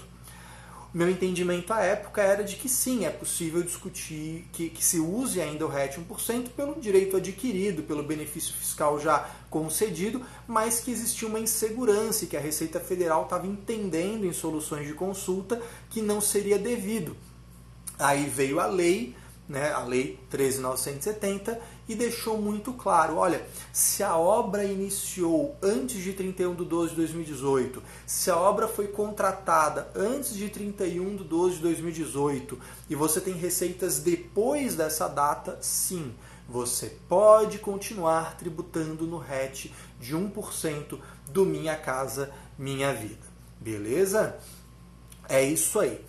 Meu 0.96 1.10
entendimento 1.10 1.74
à 1.74 1.82
época 1.82 2.22
era 2.22 2.42
de 2.42 2.56
que 2.56 2.70
sim, 2.70 3.04
é 3.04 3.10
possível 3.10 3.62
discutir 3.62 4.48
que, 4.54 4.70
que 4.70 4.82
se 4.82 4.98
use 4.98 5.42
ainda 5.42 5.66
o 5.66 5.68
RET 5.68 5.98
1% 5.98 6.52
pelo 6.56 6.80
direito 6.80 7.18
adquirido, 7.18 7.84
pelo 7.84 8.02
benefício 8.02 8.54
fiscal 8.54 8.98
já 8.98 9.30
concedido, 9.50 10.26
mas 10.48 10.80
que 10.80 10.92
existia 10.92 11.28
uma 11.28 11.38
insegurança 11.38 12.24
e 12.24 12.30
que 12.30 12.38
a 12.38 12.40
Receita 12.40 12.80
Federal 12.80 13.24
estava 13.24 13.46
entendendo 13.46 14.26
em 14.26 14.32
soluções 14.32 14.88
de 14.88 14.94
consulta 14.94 15.62
que 15.90 16.02
não 16.02 16.22
seria 16.22 16.58
devido. 16.58 17.18
Aí 18.00 18.30
veio 18.30 18.62
a 18.62 18.66
lei, 18.66 19.14
né, 19.48 19.72
a 19.72 19.84
Lei 19.84 20.20
13.970, 20.32 21.58
e 21.88 21.96
deixou 21.96 22.42
muito 22.42 22.74
claro, 22.74 23.18
olha, 23.18 23.46
se 23.72 24.02
a 24.02 24.18
obra 24.18 24.64
iniciou 24.64 25.56
antes 25.62 26.02
de 26.02 26.14
31 26.14 26.56
de 26.56 26.66
12 26.66 26.90
de 26.92 26.96
2018, 26.96 27.84
se 28.08 28.32
a 28.32 28.38
obra 28.38 28.68
foi 28.68 28.88
contratada 28.88 29.90
antes 29.96 30.36
de 30.36 30.50
31 30.50 31.18
de 31.18 31.24
12 31.24 31.56
de 31.58 31.62
2018 31.62 32.60
e 32.90 32.96
você 32.96 33.22
tem 33.22 33.34
receitas 33.34 34.00
depois 34.00 34.76
dessa 34.76 35.08
data, 35.08 35.60
sim, 35.62 36.14
você 36.50 36.98
pode 37.08 37.60
continuar 37.60 38.38
tributando 38.38 39.06
no 39.06 39.18
RET 39.18 39.72
de 40.00 40.16
1% 40.16 41.00
do 41.30 41.46
Minha 41.46 41.76
Casa 41.76 42.32
Minha 42.58 42.94
Vida. 42.94 43.26
Beleza? 43.60 44.38
É 45.28 45.44
isso 45.44 45.80
aí. 45.80 46.04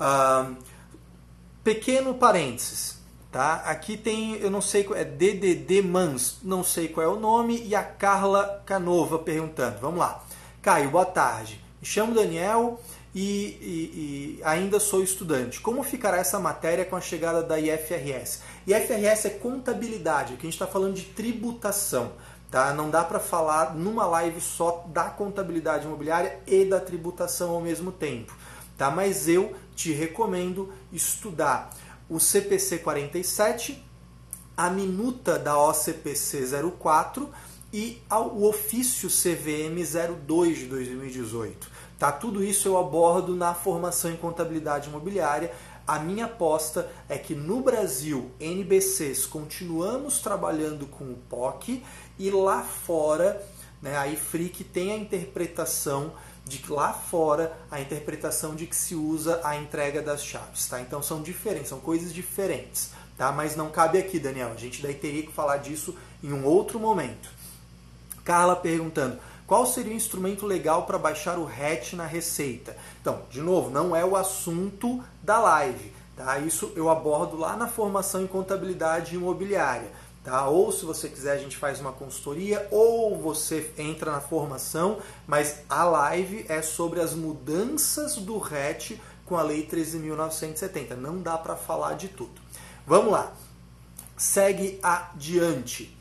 Uh, 0.00 0.56
pequeno 1.64 2.14
parênteses. 2.14 3.02
Tá? 3.32 3.54
Aqui 3.64 3.96
tem, 3.96 4.36
eu 4.36 4.48
não 4.48 4.60
sei, 4.60 4.88
é 4.94 5.04
DDD 5.04 5.82
Mans, 5.82 6.38
não 6.40 6.62
sei 6.62 6.86
qual 6.86 7.04
é 7.04 7.08
o 7.08 7.18
nome, 7.18 7.60
e 7.66 7.74
a 7.74 7.82
Carla 7.82 8.62
Canova 8.64 9.18
perguntando. 9.18 9.80
Vamos 9.80 9.98
lá. 9.98 10.22
Caio, 10.62 10.90
boa 10.90 11.04
tarde. 11.04 11.60
Me 11.80 11.86
chamo 11.86 12.14
Daniel 12.14 12.80
e, 13.12 13.20
e, 13.60 14.38
e, 14.38 14.42
ainda 14.44 14.78
sou 14.78 15.02
estudante. 15.02 15.60
Como 15.60 15.82
ficará 15.82 16.18
essa 16.18 16.38
matéria 16.38 16.84
com 16.84 16.94
a 16.94 17.00
chegada 17.00 17.42
da 17.42 17.58
IFRS? 17.58 18.42
IFRS 18.68 19.26
é 19.26 19.30
contabilidade, 19.30 20.34
aqui 20.34 20.42
a 20.42 20.50
gente 20.50 20.54
está 20.54 20.66
falando 20.66 20.94
de 20.94 21.02
tributação. 21.02 22.12
Tá? 22.52 22.72
Não 22.72 22.88
dá 22.88 23.02
para 23.02 23.18
falar 23.18 23.74
numa 23.74 24.06
live 24.06 24.40
só 24.40 24.84
da 24.88 25.04
contabilidade 25.04 25.86
imobiliária 25.86 26.38
e 26.46 26.64
da 26.64 26.78
tributação 26.78 27.50
ao 27.50 27.60
mesmo 27.60 27.90
tempo. 27.90 28.32
Tá? 28.78 28.92
Mas 28.92 29.28
eu 29.28 29.54
te 29.74 29.92
recomendo 29.92 30.72
estudar 30.92 31.74
o 32.08 32.18
CPC 32.20 32.78
47 32.78 33.84
a 34.56 34.70
minuta 34.70 35.38
da 35.38 35.58
OCPC 35.58 36.44
04 36.78 37.28
e 37.72 38.00
o 38.10 38.46
ofício 38.46 39.08
CVM 39.08 39.82
02 40.26 40.58
de 40.58 40.66
2018. 40.66 41.68
Tá? 41.98 42.12
Tudo 42.12 42.42
isso 42.44 42.68
eu 42.68 42.78
abordo 42.78 43.34
na 43.34 43.52
formação 43.52 44.12
em 44.12 44.16
contabilidade 44.16 44.88
imobiliária. 44.88 45.52
A 45.86 45.98
minha 45.98 46.26
aposta 46.26 46.88
é 47.08 47.18
que 47.18 47.34
no 47.34 47.60
Brasil, 47.60 48.30
NBCs, 48.38 49.26
continuamos 49.26 50.20
trabalhando 50.20 50.86
com 50.86 51.04
o 51.04 51.18
POC 51.28 51.82
e 52.18 52.30
lá 52.30 52.62
fora, 52.62 53.44
né, 53.82 53.96
a 53.96 54.06
IFRIC 54.06 54.64
tem 54.64 54.92
a 54.92 54.96
interpretação 54.96 56.12
de 56.46 56.62
lá 56.70 56.92
fora 56.92 57.56
a 57.70 57.80
interpretação 57.80 58.54
de 58.54 58.66
que 58.66 58.76
se 58.76 58.94
usa 58.94 59.40
a 59.42 59.56
entrega 59.56 60.02
das 60.02 60.22
chaves, 60.22 60.66
tá? 60.66 60.80
Então 60.80 61.02
são 61.02 61.22
diferentes, 61.22 61.68
são 61.68 61.80
coisas 61.80 62.12
diferentes, 62.12 62.90
tá? 63.16 63.32
Mas 63.32 63.56
não 63.56 63.70
cabe 63.70 63.98
aqui, 63.98 64.18
Daniel. 64.18 64.52
A 64.52 64.56
gente 64.56 64.82
daí 64.82 64.94
teria 64.94 65.22
que 65.22 65.32
falar 65.32 65.58
disso 65.58 65.96
em 66.22 66.32
um 66.32 66.44
outro 66.44 66.78
momento. 66.78 67.30
Carla 68.24 68.56
perguntando: 68.56 69.18
qual 69.46 69.66
seria 69.66 69.92
o 69.92 69.96
instrumento 69.96 70.46
legal 70.46 70.84
para 70.84 70.98
baixar 70.98 71.38
o 71.38 71.46
hatch 71.46 71.94
na 71.94 72.06
receita? 72.06 72.76
Então, 73.00 73.22
de 73.30 73.40
novo, 73.40 73.70
não 73.70 73.94
é 73.94 74.04
o 74.04 74.16
assunto 74.16 75.02
da 75.22 75.38
live. 75.38 75.92
Tá? 76.16 76.38
Isso 76.38 76.72
eu 76.76 76.88
abordo 76.88 77.36
lá 77.36 77.56
na 77.56 77.66
formação 77.66 78.22
em 78.22 78.26
contabilidade 78.26 79.14
imobiliária. 79.14 79.90
Tá? 80.24 80.48
Ou 80.48 80.72
se 80.72 80.86
você 80.86 81.10
quiser, 81.10 81.32
a 81.32 81.38
gente 81.38 81.54
faz 81.54 81.80
uma 81.80 81.92
consultoria, 81.92 82.66
ou 82.70 83.14
você 83.20 83.70
entra 83.76 84.10
na 84.10 84.22
formação, 84.22 84.98
mas 85.26 85.60
a 85.68 85.84
live 85.84 86.46
é 86.48 86.62
sobre 86.62 87.00
as 87.00 87.12
mudanças 87.12 88.16
do 88.16 88.38
RET 88.38 88.98
com 89.26 89.36
a 89.36 89.42
Lei 89.42 89.68
13.970. 89.70 90.94
Não 90.96 91.20
dá 91.20 91.36
para 91.36 91.56
falar 91.56 91.92
de 91.94 92.08
tudo. 92.08 92.40
Vamos 92.86 93.12
lá. 93.12 93.34
Segue 94.16 94.78
adiante. 94.82 95.94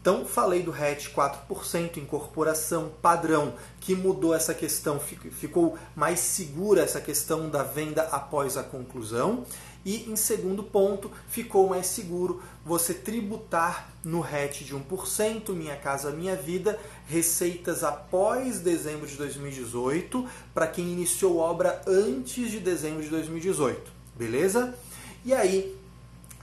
Então, 0.00 0.24
falei 0.24 0.62
do 0.62 0.70
RET 0.70 1.12
4%, 1.14 1.98
incorporação 1.98 2.90
padrão, 3.02 3.52
que 3.80 3.94
mudou 3.94 4.34
essa 4.34 4.54
questão, 4.54 4.98
ficou 4.98 5.78
mais 5.94 6.18
segura 6.18 6.82
essa 6.82 7.00
questão 7.00 7.50
da 7.50 7.62
venda 7.62 8.02
após 8.10 8.56
a 8.56 8.62
conclusão. 8.62 9.44
E 9.84 10.10
em 10.10 10.16
segundo 10.16 10.62
ponto, 10.62 11.10
ficou 11.28 11.68
mais 11.68 11.86
seguro 11.86 12.42
você 12.70 12.94
tributar 12.94 13.90
no 14.04 14.20
RET 14.20 14.62
de 14.62 14.76
1%, 14.76 15.50
Minha 15.50 15.74
Casa 15.74 16.12
Minha 16.12 16.36
Vida, 16.36 16.78
receitas 17.04 17.82
após 17.82 18.60
dezembro 18.60 19.08
de 19.08 19.16
2018, 19.16 20.24
para 20.54 20.68
quem 20.68 20.92
iniciou 20.92 21.38
obra 21.38 21.82
antes 21.84 22.48
de 22.48 22.60
dezembro 22.60 23.02
de 23.02 23.08
2018. 23.08 23.90
Beleza? 24.14 24.72
E 25.24 25.34
aí, 25.34 25.76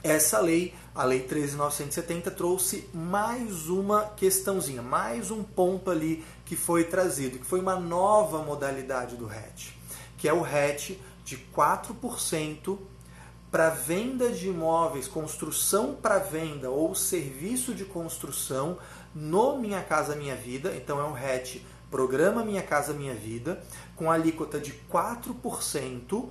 essa 0.03 0.41
lei 0.41 0.73
a 0.93 1.05
Lei 1.05 1.25
13.970 1.25 2.35
trouxe 2.35 2.89
mais 2.93 3.69
uma 3.69 4.03
questãozinha, 4.17 4.81
mais 4.81 5.31
um 5.31 5.43
ponto 5.43 5.89
ali 5.89 6.25
que 6.43 6.57
foi 6.57 6.83
trazido, 6.83 7.39
que 7.39 7.45
foi 7.45 7.61
uma 7.61 7.79
nova 7.79 8.39
modalidade 8.39 9.15
do 9.15 9.27
RET, 9.27 9.73
que 10.17 10.27
é 10.27 10.33
o 10.33 10.41
RET 10.41 10.99
de 11.23 11.37
4% 11.55 12.77
para 13.51 13.69
venda 13.69 14.29
de 14.31 14.47
imóveis, 14.49 15.07
construção 15.07 15.95
para 15.95 16.19
venda 16.19 16.69
ou 16.69 16.93
serviço 16.93 17.73
de 17.73 17.85
construção 17.85 18.77
no 19.15 19.57
Minha 19.57 19.81
Casa 19.81 20.15
Minha 20.15 20.35
Vida. 20.35 20.75
Então 20.75 20.99
é 20.99 21.03
um 21.03 21.13
RET 21.13 21.61
Programa 21.89 22.43
Minha 22.43 22.61
Casa 22.61 22.93
Minha 22.93 23.15
Vida, 23.15 23.63
com 23.95 24.11
alíquota 24.11 24.59
de 24.59 24.73
4% 24.91 26.29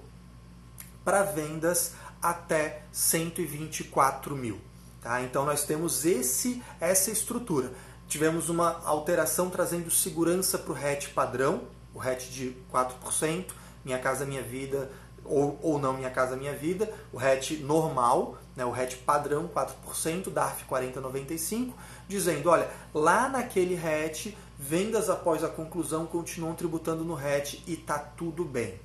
para 1.02 1.22
vendas 1.22 1.94
até 2.20 2.82
124 2.92 4.36
mil. 4.36 4.60
Tá? 5.00 5.22
Então 5.22 5.46
nós 5.46 5.64
temos 5.64 6.04
esse, 6.04 6.62
essa 6.80 7.10
estrutura. 7.10 7.72
Tivemos 8.06 8.48
uma 8.48 8.82
alteração 8.84 9.48
trazendo 9.48 9.90
segurança 9.90 10.58
para 10.58 10.72
o 10.72 10.74
RET 10.74 11.08
padrão, 11.08 11.62
o 11.94 11.98
RET 11.98 12.28
de 12.30 12.54
4%, 12.72 13.46
Minha 13.84 13.98
Casa 13.98 14.26
Minha 14.26 14.42
Vida, 14.42 14.90
ou, 15.28 15.58
ou 15.62 15.78
não 15.78 15.92
Minha 15.92 16.10
Casa 16.10 16.36
Minha 16.36 16.54
Vida, 16.54 16.92
o 17.12 17.16
RET 17.16 17.58
normal, 17.62 18.38
né, 18.54 18.64
o 18.64 18.70
RET 18.70 18.96
padrão 18.98 19.48
4%, 19.48 20.30
DARF 20.30 20.64
4095, 20.64 21.76
dizendo, 22.08 22.48
olha, 22.48 22.68
lá 22.94 23.28
naquele 23.28 23.74
RET, 23.74 24.36
vendas 24.58 25.10
após 25.10 25.44
a 25.44 25.48
conclusão 25.48 26.06
continuam 26.06 26.54
tributando 26.54 27.04
no 27.04 27.14
RET 27.14 27.62
e 27.66 27.76
tá 27.76 27.98
tudo 27.98 28.44
bem. 28.44 28.80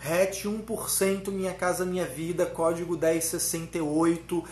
RET 0.00 0.44
1%, 0.44 1.30
Minha 1.30 1.52
Casa 1.52 1.84
Minha 1.84 2.06
Vida, 2.06 2.46
código 2.46 2.96
1068, 2.96 4.44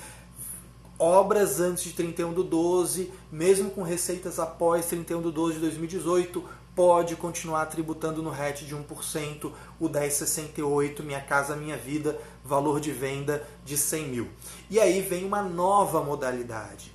obras 0.99 1.61
antes 1.61 1.85
de 1.85 1.93
31 1.93 2.33
do 2.33 2.43
12, 2.43 3.13
mesmo 3.31 3.71
com 3.71 3.83
receitas 3.83 4.39
após 4.39 4.87
31 4.87 5.23
do 5.23 5.31
12 5.31 5.55
de 5.55 5.61
2018, 5.61 6.45
pode 6.77 7.17
continuar 7.17 7.65
tributando 7.67 8.23
no 8.23 8.29
RET 8.29 8.67
de 8.67 8.77
1%, 8.77 9.51
o 9.81 9.89
1068, 9.89 11.03
Minha 11.03 11.23
Casa 11.23 11.57
Minha 11.57 11.77
Vida, 11.77 12.21
valor 12.45 12.81
de 12.81 12.93
venda 12.93 13.49
de 13.65 13.79
100 13.79 14.09
mil. 14.09 14.29
E 14.69 14.79
aí 14.79 15.01
vem 15.01 15.25
uma 15.25 15.43
nova 15.43 16.03
modalidade. 16.03 16.93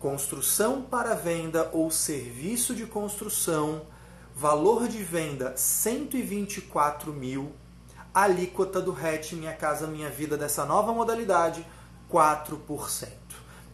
Construção 0.00 0.82
para 0.82 1.14
venda 1.14 1.70
ou 1.72 1.92
serviço 1.92 2.74
de 2.74 2.86
construção, 2.86 3.82
valor 4.34 4.88
de 4.88 4.98
venda 4.98 5.56
124 5.56 7.12
mil, 7.12 7.52
alíquota 8.12 8.80
do 8.80 8.90
RET 8.90 9.36
Minha 9.36 9.54
Casa 9.54 9.86
Minha 9.86 10.10
Vida 10.10 10.36
dessa 10.36 10.66
nova 10.66 10.92
modalidade 10.92 11.64
4%. 12.10 13.23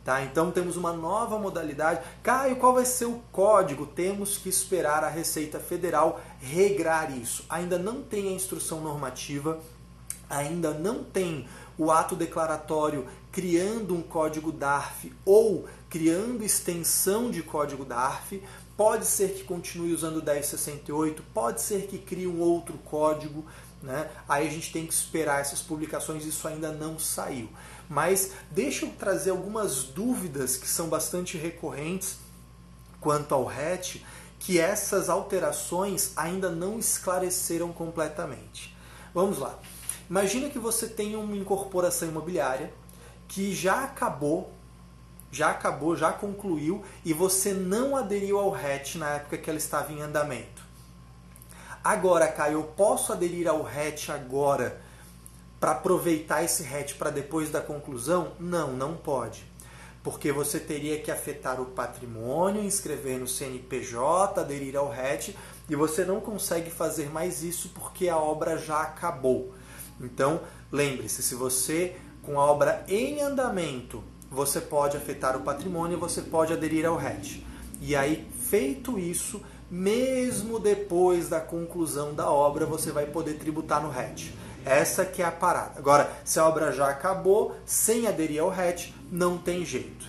Tá? 0.04 0.22
Então 0.22 0.50
temos 0.50 0.76
uma 0.76 0.92
nova 0.92 1.38
modalidade. 1.38 2.00
Caio, 2.22 2.56
qual 2.56 2.74
vai 2.74 2.86
ser 2.86 3.04
o 3.04 3.20
código? 3.30 3.86
Temos 3.86 4.38
que 4.38 4.48
esperar 4.48 5.04
a 5.04 5.08
Receita 5.08 5.60
Federal 5.60 6.20
regrar 6.40 7.16
isso. 7.16 7.44
Ainda 7.50 7.78
não 7.78 8.02
tem 8.02 8.28
a 8.28 8.32
instrução 8.32 8.80
normativa, 8.80 9.60
ainda 10.28 10.72
não 10.72 11.04
tem 11.04 11.46
o 11.76 11.90
ato 11.90 12.16
declaratório 12.16 13.06
criando 13.30 13.94
um 13.94 14.02
código 14.02 14.50
DARF 14.50 15.12
ou 15.24 15.68
criando 15.88 16.44
extensão 16.44 17.30
de 17.30 17.42
código 17.42 17.84
DARF. 17.84 18.42
Pode 18.76 19.04
ser 19.04 19.34
que 19.34 19.44
continue 19.44 19.92
usando 19.92 20.22
1068, 20.22 21.22
pode 21.34 21.60
ser 21.60 21.86
que 21.86 21.98
crie 21.98 22.26
um 22.26 22.40
outro 22.40 22.78
código. 22.78 23.44
Né? 23.82 24.10
Aí 24.28 24.46
a 24.46 24.50
gente 24.50 24.72
tem 24.72 24.86
que 24.86 24.92
esperar 24.92 25.40
essas 25.40 25.60
publicações, 25.60 26.24
isso 26.24 26.46
ainda 26.48 26.72
não 26.72 26.98
saiu. 26.98 27.48
Mas 27.90 28.30
deixa 28.52 28.86
eu 28.86 28.90
trazer 28.92 29.30
algumas 29.30 29.82
dúvidas 29.82 30.56
que 30.56 30.68
são 30.68 30.88
bastante 30.88 31.36
recorrentes 31.36 32.18
quanto 33.00 33.34
ao 33.34 33.44
RET, 33.44 34.06
que 34.38 34.60
essas 34.60 35.08
alterações 35.08 36.12
ainda 36.16 36.48
não 36.48 36.78
esclareceram 36.78 37.72
completamente. 37.72 38.76
Vamos 39.12 39.38
lá. 39.38 39.58
Imagina 40.08 40.48
que 40.48 40.58
você 40.58 40.86
tem 40.86 41.16
uma 41.16 41.36
incorporação 41.36 42.06
imobiliária 42.06 42.72
que 43.26 43.52
já 43.52 43.82
acabou, 43.82 44.52
já 45.32 45.50
acabou, 45.50 45.96
já 45.96 46.12
concluiu 46.12 46.84
e 47.04 47.12
você 47.12 47.52
não 47.52 47.96
aderiu 47.96 48.38
ao 48.38 48.50
RET 48.50 48.98
na 48.98 49.16
época 49.16 49.36
que 49.36 49.50
ela 49.50 49.58
estava 49.58 49.92
em 49.92 50.00
andamento. 50.00 50.62
Agora, 51.82 52.28
Caio, 52.28 52.60
eu 52.60 52.62
posso 52.62 53.12
aderir 53.12 53.48
ao 53.48 53.62
RET 53.62 54.10
agora 54.12 54.80
para 55.60 55.72
aproveitar 55.72 56.42
esse 56.42 56.62
RET 56.62 56.94
para 56.94 57.10
depois 57.10 57.50
da 57.50 57.60
conclusão? 57.60 58.32
Não, 58.40 58.72
não 58.72 58.96
pode. 58.96 59.44
Porque 60.02 60.32
você 60.32 60.58
teria 60.58 60.98
que 60.98 61.10
afetar 61.10 61.60
o 61.60 61.66
patrimônio, 61.66 62.64
inscrever 62.64 63.20
no 63.20 63.28
CNPJ, 63.28 64.40
aderir 64.40 64.74
ao 64.74 64.88
RET, 64.88 65.36
e 65.68 65.76
você 65.76 66.06
não 66.06 66.18
consegue 66.18 66.70
fazer 66.70 67.10
mais 67.10 67.42
isso 67.42 67.68
porque 67.74 68.08
a 68.08 68.16
obra 68.16 68.56
já 68.56 68.80
acabou. 68.80 69.52
Então, 70.00 70.40
lembre-se, 70.72 71.22
se 71.22 71.34
você 71.34 71.94
com 72.22 72.40
a 72.40 72.44
obra 72.46 72.82
em 72.88 73.20
andamento, 73.20 74.02
você 74.30 74.60
pode 74.60 74.96
afetar 74.96 75.36
o 75.36 75.42
patrimônio, 75.42 75.98
você 75.98 76.22
pode 76.22 76.52
aderir 76.52 76.86
ao 76.86 76.96
RET. 76.96 77.44
E 77.80 77.94
aí, 77.94 78.26
feito 78.48 78.98
isso, 78.98 79.42
mesmo 79.70 80.58
depois 80.58 81.28
da 81.28 81.40
conclusão 81.40 82.14
da 82.14 82.30
obra, 82.30 82.64
você 82.64 82.90
vai 82.90 83.06
poder 83.06 83.34
tributar 83.34 83.82
no 83.82 83.90
RET. 83.90 84.32
Essa 84.64 85.04
que 85.04 85.22
é 85.22 85.24
a 85.24 85.32
parada. 85.32 85.78
Agora, 85.78 86.10
se 86.24 86.38
a 86.38 86.46
obra 86.46 86.72
já 86.72 86.88
acabou, 86.88 87.56
sem 87.64 88.06
aderir 88.06 88.42
ao 88.42 88.50
RET, 88.50 88.92
não 89.10 89.38
tem 89.38 89.64
jeito. 89.64 90.06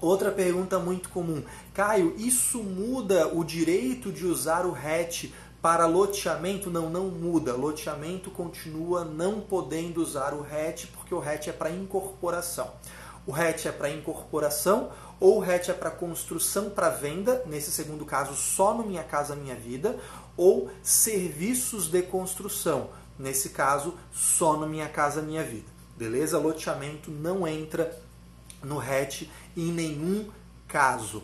Outra 0.00 0.30
pergunta 0.30 0.78
muito 0.78 1.08
comum. 1.08 1.42
Caio, 1.72 2.14
isso 2.18 2.62
muda 2.62 3.28
o 3.28 3.42
direito 3.42 4.12
de 4.12 4.26
usar 4.26 4.66
o 4.66 4.72
RET 4.72 5.32
para 5.62 5.86
loteamento? 5.86 6.70
Não, 6.70 6.90
não 6.90 7.08
muda. 7.08 7.54
Loteamento 7.54 8.30
continua 8.30 9.04
não 9.04 9.40
podendo 9.40 10.02
usar 10.02 10.34
o 10.34 10.42
RET 10.42 10.86
porque 10.88 11.14
o 11.14 11.18
RET 11.18 11.48
é 11.48 11.52
para 11.52 11.70
incorporação. 11.70 12.70
O 13.26 13.32
RET 13.32 13.66
é 13.66 13.72
para 13.72 13.90
incorporação 13.90 14.90
ou 15.18 15.38
o 15.38 15.40
RET 15.40 15.70
é 15.70 15.74
para 15.74 15.90
construção 15.90 16.70
para 16.70 16.90
venda, 16.90 17.42
nesse 17.46 17.72
segundo 17.72 18.04
caso 18.04 18.34
só 18.34 18.74
no 18.74 18.84
Minha 18.84 19.02
Casa 19.02 19.34
Minha 19.34 19.54
Vida, 19.54 19.98
ou 20.36 20.70
serviços 20.82 21.88
de 21.88 22.02
construção, 22.02 22.90
nesse 23.18 23.50
caso 23.50 23.94
só 24.12 24.56
no 24.56 24.66
Minha 24.66 24.88
Casa 24.88 25.22
Minha 25.22 25.42
Vida. 25.42 25.66
Beleza? 25.96 26.38
Loteamento 26.38 27.10
não 27.10 27.46
entra 27.46 27.98
no 28.62 28.78
RET 28.78 29.30
em 29.56 29.72
nenhum 29.72 30.28
caso. 30.68 31.22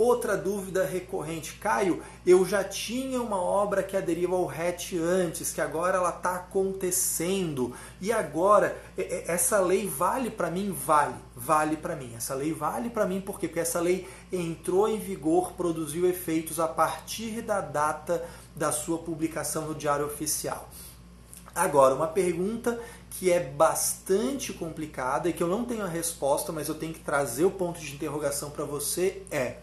Outra 0.00 0.34
dúvida 0.34 0.86
recorrente, 0.86 1.58
Caio, 1.60 2.02
eu 2.26 2.42
já 2.46 2.64
tinha 2.64 3.20
uma 3.20 3.36
obra 3.36 3.82
que 3.82 3.94
aderiu 3.94 4.34
ao 4.34 4.46
RET 4.46 4.96
antes, 4.96 5.52
que 5.52 5.60
agora 5.60 5.98
ela 5.98 6.08
está 6.08 6.36
acontecendo. 6.36 7.74
E 8.00 8.10
agora, 8.10 8.80
essa 8.96 9.60
lei 9.60 9.86
vale 9.86 10.30
para 10.30 10.50
mim? 10.50 10.72
Vale, 10.72 11.16
vale 11.36 11.76
para 11.76 11.94
mim. 11.94 12.14
Essa 12.16 12.34
lei 12.34 12.50
vale 12.50 12.88
para 12.88 13.04
mim 13.04 13.20
por 13.20 13.38
quê? 13.38 13.46
Porque 13.46 13.60
essa 13.60 13.78
lei 13.78 14.08
entrou 14.32 14.88
em 14.88 14.98
vigor, 14.98 15.52
produziu 15.52 16.08
efeitos 16.08 16.58
a 16.58 16.66
partir 16.66 17.42
da 17.42 17.60
data 17.60 18.26
da 18.56 18.72
sua 18.72 18.96
publicação 18.96 19.66
no 19.66 19.74
Diário 19.74 20.06
Oficial. 20.06 20.66
Agora, 21.60 21.94
uma 21.94 22.06
pergunta 22.06 22.80
que 23.10 23.30
é 23.30 23.38
bastante 23.38 24.50
complicada 24.50 25.28
e 25.28 25.32
que 25.34 25.42
eu 25.42 25.46
não 25.46 25.62
tenho 25.62 25.84
a 25.84 25.86
resposta, 25.86 26.50
mas 26.52 26.70
eu 26.70 26.74
tenho 26.74 26.94
que 26.94 27.00
trazer 27.00 27.44
o 27.44 27.50
ponto 27.50 27.78
de 27.78 27.94
interrogação 27.94 28.48
para 28.48 28.64
você 28.64 29.20
é 29.30 29.58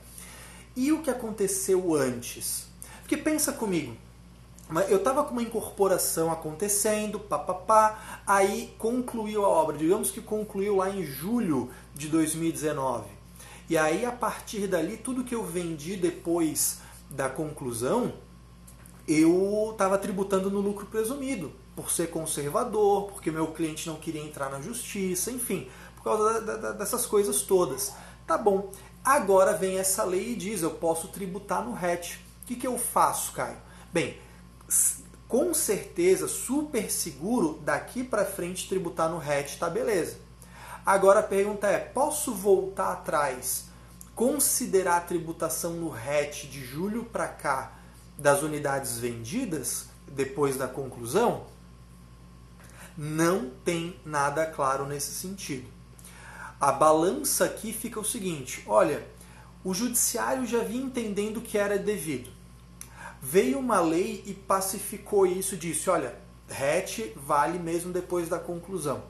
e 0.75 0.91
o 0.91 1.01
que 1.01 1.09
aconteceu 1.09 1.95
antes? 1.95 2.67
Porque 2.99 3.17
pensa 3.17 3.51
comigo, 3.51 3.97
eu 4.87 4.97
estava 4.97 5.23
com 5.23 5.31
uma 5.31 5.41
incorporação 5.41 6.31
acontecendo, 6.31 7.19
papapá, 7.19 8.21
aí 8.27 8.75
concluiu 8.77 9.43
a 9.43 9.49
obra, 9.49 9.75
digamos 9.75 10.11
que 10.11 10.21
concluiu 10.21 10.75
lá 10.75 10.91
em 10.91 11.03
julho 11.03 11.71
de 11.95 12.09
2019. 12.09 13.07
E 13.71 13.75
aí, 13.75 14.05
a 14.05 14.11
partir 14.11 14.67
dali, 14.67 14.97
tudo 14.97 15.23
que 15.23 15.33
eu 15.33 15.43
vendi 15.43 15.95
depois 15.95 16.77
da 17.09 17.27
conclusão, 17.27 18.13
eu 19.07 19.69
estava 19.71 19.97
tributando 19.97 20.51
no 20.51 20.59
lucro 20.59 20.85
presumido, 20.85 21.51
por 21.77 21.91
ser 21.91 22.09
conservador, 22.09 23.03
porque 23.03 23.29
meu 23.29 23.49
cliente 23.49 23.87
não 23.87 23.97
queria 23.97 24.23
entrar 24.23 24.49
na 24.49 24.59
justiça, 24.59 25.29
enfim, 25.29 25.69
por 25.95 26.03
causa 26.03 26.41
da, 26.41 26.55
da, 26.57 26.71
dessas 26.71 27.05
coisas 27.05 27.43
todas. 27.43 27.93
Tá 28.25 28.35
bom. 28.35 28.71
Agora 29.05 29.53
vem 29.53 29.77
essa 29.77 30.03
lei 30.03 30.31
e 30.31 30.35
diz: 30.35 30.63
eu 30.63 30.71
posso 30.71 31.09
tributar 31.09 31.63
no 31.63 31.75
RET. 31.75 32.15
O 32.41 32.47
que, 32.47 32.55
que 32.55 32.65
eu 32.65 32.79
faço, 32.79 33.31
Caio? 33.31 33.57
Bem, 33.93 34.19
com 35.27 35.53
certeza, 35.53 36.27
super 36.27 36.91
seguro, 36.91 37.59
daqui 37.63 38.03
para 38.03 38.25
frente 38.25 38.67
tributar 38.67 39.07
no 39.11 39.19
RET, 39.19 39.59
tá 39.59 39.69
beleza. 39.69 40.17
Agora 40.83 41.19
a 41.19 41.23
pergunta 41.23 41.67
é: 41.67 41.77
posso 41.77 42.33
voltar 42.33 42.91
atrás, 42.93 43.65
considerar 44.15 44.97
a 44.97 45.01
tributação 45.01 45.73
no 45.73 45.89
RET 45.89 46.47
de 46.47 46.65
julho 46.65 47.03
para 47.03 47.27
cá 47.27 47.73
das 48.17 48.41
unidades 48.41 48.97
vendidas 48.97 49.89
depois 50.07 50.57
da 50.57 50.67
conclusão? 50.67 51.55
Não 52.97 53.51
tem 53.63 53.95
nada 54.03 54.45
claro 54.47 54.87
nesse 54.87 55.11
sentido. 55.11 55.69
A 56.59 56.71
balança 56.71 57.45
aqui 57.45 57.71
fica 57.71 57.99
o 57.99 58.05
seguinte: 58.05 58.63
olha, 58.65 59.07
o 59.63 59.71
judiciário 59.71 60.47
já 60.47 60.63
vinha 60.63 60.83
entendendo 60.83 61.39
que 61.39 61.59
era 61.59 61.77
devido. 61.77 62.31
Veio 63.21 63.59
uma 63.59 63.79
lei 63.79 64.23
e 64.25 64.33
pacificou 64.33 65.27
isso, 65.27 65.55
disse: 65.55 65.91
olha, 65.91 66.15
RET 66.49 67.13
vale 67.15 67.59
mesmo 67.59 67.93
depois 67.93 68.29
da 68.29 68.39
conclusão. 68.39 69.03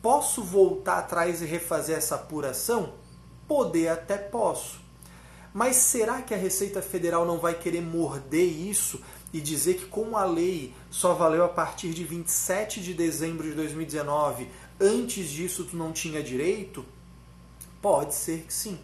Posso 0.00 0.42
voltar 0.42 0.98
atrás 0.98 1.42
e 1.42 1.44
refazer 1.44 1.98
essa 1.98 2.14
apuração? 2.14 2.94
Poder 3.46 3.88
até 3.88 4.16
posso. 4.16 4.80
Mas 5.52 5.76
será 5.76 6.22
que 6.22 6.32
a 6.32 6.38
Receita 6.38 6.80
Federal 6.80 7.26
não 7.26 7.38
vai 7.38 7.54
querer 7.54 7.82
morder 7.82 8.46
isso 8.46 9.02
e 9.32 9.40
dizer 9.40 9.74
que, 9.74 9.86
como 9.86 10.16
a 10.16 10.24
lei 10.24 10.74
só 10.90 11.14
valeu 11.14 11.44
a 11.44 11.48
partir 11.48 11.90
de 11.90 12.04
27 12.04 12.80
de 12.80 12.94
dezembro 12.94 13.48
de 13.48 13.54
2019, 13.54 14.48
antes 14.80 15.28
disso 15.28 15.64
tu 15.64 15.76
não 15.76 15.92
tinha 15.92 16.22
direito? 16.22 16.84
Pode 17.80 18.14
ser 18.14 18.42
que 18.42 18.52
sim. 18.52 18.78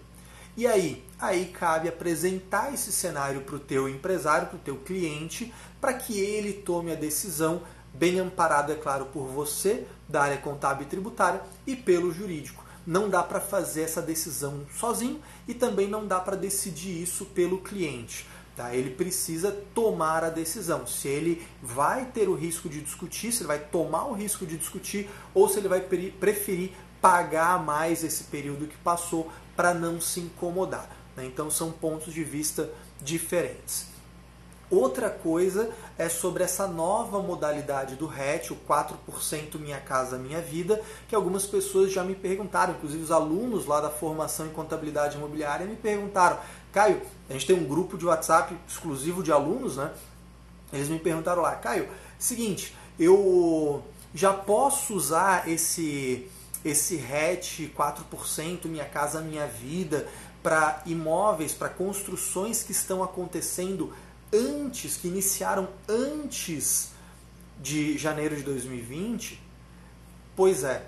E 0.56 0.66
aí? 0.66 1.04
Aí 1.18 1.46
cabe 1.46 1.88
apresentar 1.88 2.72
esse 2.72 2.90
cenário 2.90 3.42
para 3.42 3.56
o 3.56 3.60
teu 3.60 3.88
empresário, 3.88 4.48
para 4.48 4.56
o 4.56 4.60
teu 4.60 4.76
cliente, 4.76 5.52
para 5.80 5.92
que 5.92 6.18
ele 6.18 6.52
tome 6.52 6.92
a 6.92 6.94
decisão, 6.94 7.62
bem 7.92 8.18
amparado, 8.18 8.72
é 8.72 8.74
claro, 8.74 9.06
por 9.06 9.26
você, 9.26 9.86
da 10.08 10.22
área 10.22 10.38
contábil 10.38 10.86
e 10.86 10.90
tributária, 10.90 11.42
e 11.66 11.76
pelo 11.76 12.12
jurídico. 12.12 12.64
Não 12.86 13.10
dá 13.10 13.22
para 13.22 13.40
fazer 13.40 13.82
essa 13.82 14.00
decisão 14.00 14.64
sozinho 14.78 15.20
e 15.48 15.52
também 15.52 15.88
não 15.88 16.06
dá 16.06 16.20
para 16.20 16.36
decidir 16.36 17.02
isso 17.02 17.26
pelo 17.26 17.58
cliente. 17.58 18.26
Tá? 18.56 18.74
Ele 18.74 18.90
precisa 18.90 19.52
tomar 19.74 20.24
a 20.24 20.30
decisão. 20.30 20.86
Se 20.86 21.06
ele 21.08 21.46
vai 21.62 22.06
ter 22.06 22.26
o 22.26 22.34
risco 22.34 22.70
de 22.70 22.80
discutir, 22.80 23.30
se 23.30 23.42
ele 23.42 23.48
vai 23.48 23.58
tomar 23.58 24.06
o 24.06 24.14
risco 24.14 24.46
de 24.46 24.56
discutir, 24.56 25.10
ou 25.34 25.46
se 25.46 25.58
ele 25.58 25.68
vai 25.68 25.82
preferir 25.82 26.72
pagar 27.00 27.62
mais 27.62 28.02
esse 28.02 28.24
período 28.24 28.66
que 28.66 28.76
passou 28.78 29.30
para 29.54 29.74
não 29.74 30.00
se 30.00 30.20
incomodar. 30.20 30.88
Né? 31.14 31.26
Então 31.26 31.50
são 31.50 31.70
pontos 31.70 32.14
de 32.14 32.24
vista 32.24 32.70
diferentes. 33.00 33.94
Outra 34.68 35.08
coisa 35.08 35.70
é 35.96 36.08
sobre 36.08 36.42
essa 36.42 36.66
nova 36.66 37.20
modalidade 37.20 37.94
do 37.94 38.06
RET, 38.06 38.50
o 38.50 38.56
4% 38.68 39.60
Minha 39.60 39.78
Casa 39.78 40.18
Minha 40.18 40.40
Vida, 40.40 40.82
que 41.08 41.14
algumas 41.14 41.46
pessoas 41.46 41.92
já 41.92 42.02
me 42.02 42.16
perguntaram, 42.16 42.74
inclusive 42.74 43.04
os 43.04 43.12
alunos 43.12 43.66
lá 43.66 43.80
da 43.80 43.90
formação 43.90 44.46
em 44.46 44.50
contabilidade 44.50 45.16
imobiliária 45.16 45.66
me 45.66 45.76
perguntaram, 45.76 46.40
Caio, 46.72 47.00
a 47.28 47.32
gente 47.32 47.46
tem 47.46 47.56
um 47.56 47.64
grupo 47.64 47.98
de 47.98 48.06
WhatsApp 48.06 48.56
exclusivo 48.68 49.22
de 49.22 49.32
alunos, 49.32 49.76
né? 49.76 49.92
Eles 50.72 50.88
me 50.88 50.98
perguntaram 50.98 51.42
lá, 51.42 51.54
Caio, 51.56 51.88
seguinte, 52.18 52.74
eu 52.98 53.82
já 54.14 54.32
posso 54.32 54.94
usar 54.94 55.48
esse 55.48 56.28
esse 56.64 56.96
RET 56.96 57.70
4% 57.76 58.66
Minha 58.66 58.84
Casa 58.84 59.20
Minha 59.20 59.46
Vida 59.46 60.08
para 60.42 60.82
imóveis, 60.84 61.52
para 61.52 61.68
construções 61.68 62.62
que 62.62 62.72
estão 62.72 63.04
acontecendo 63.04 63.92
antes, 64.32 64.96
que 64.96 65.06
iniciaram 65.06 65.68
antes 65.88 66.90
de 67.60 67.96
janeiro 67.96 68.36
de 68.36 68.42
2020? 68.42 69.40
Pois 70.34 70.64
é, 70.64 70.84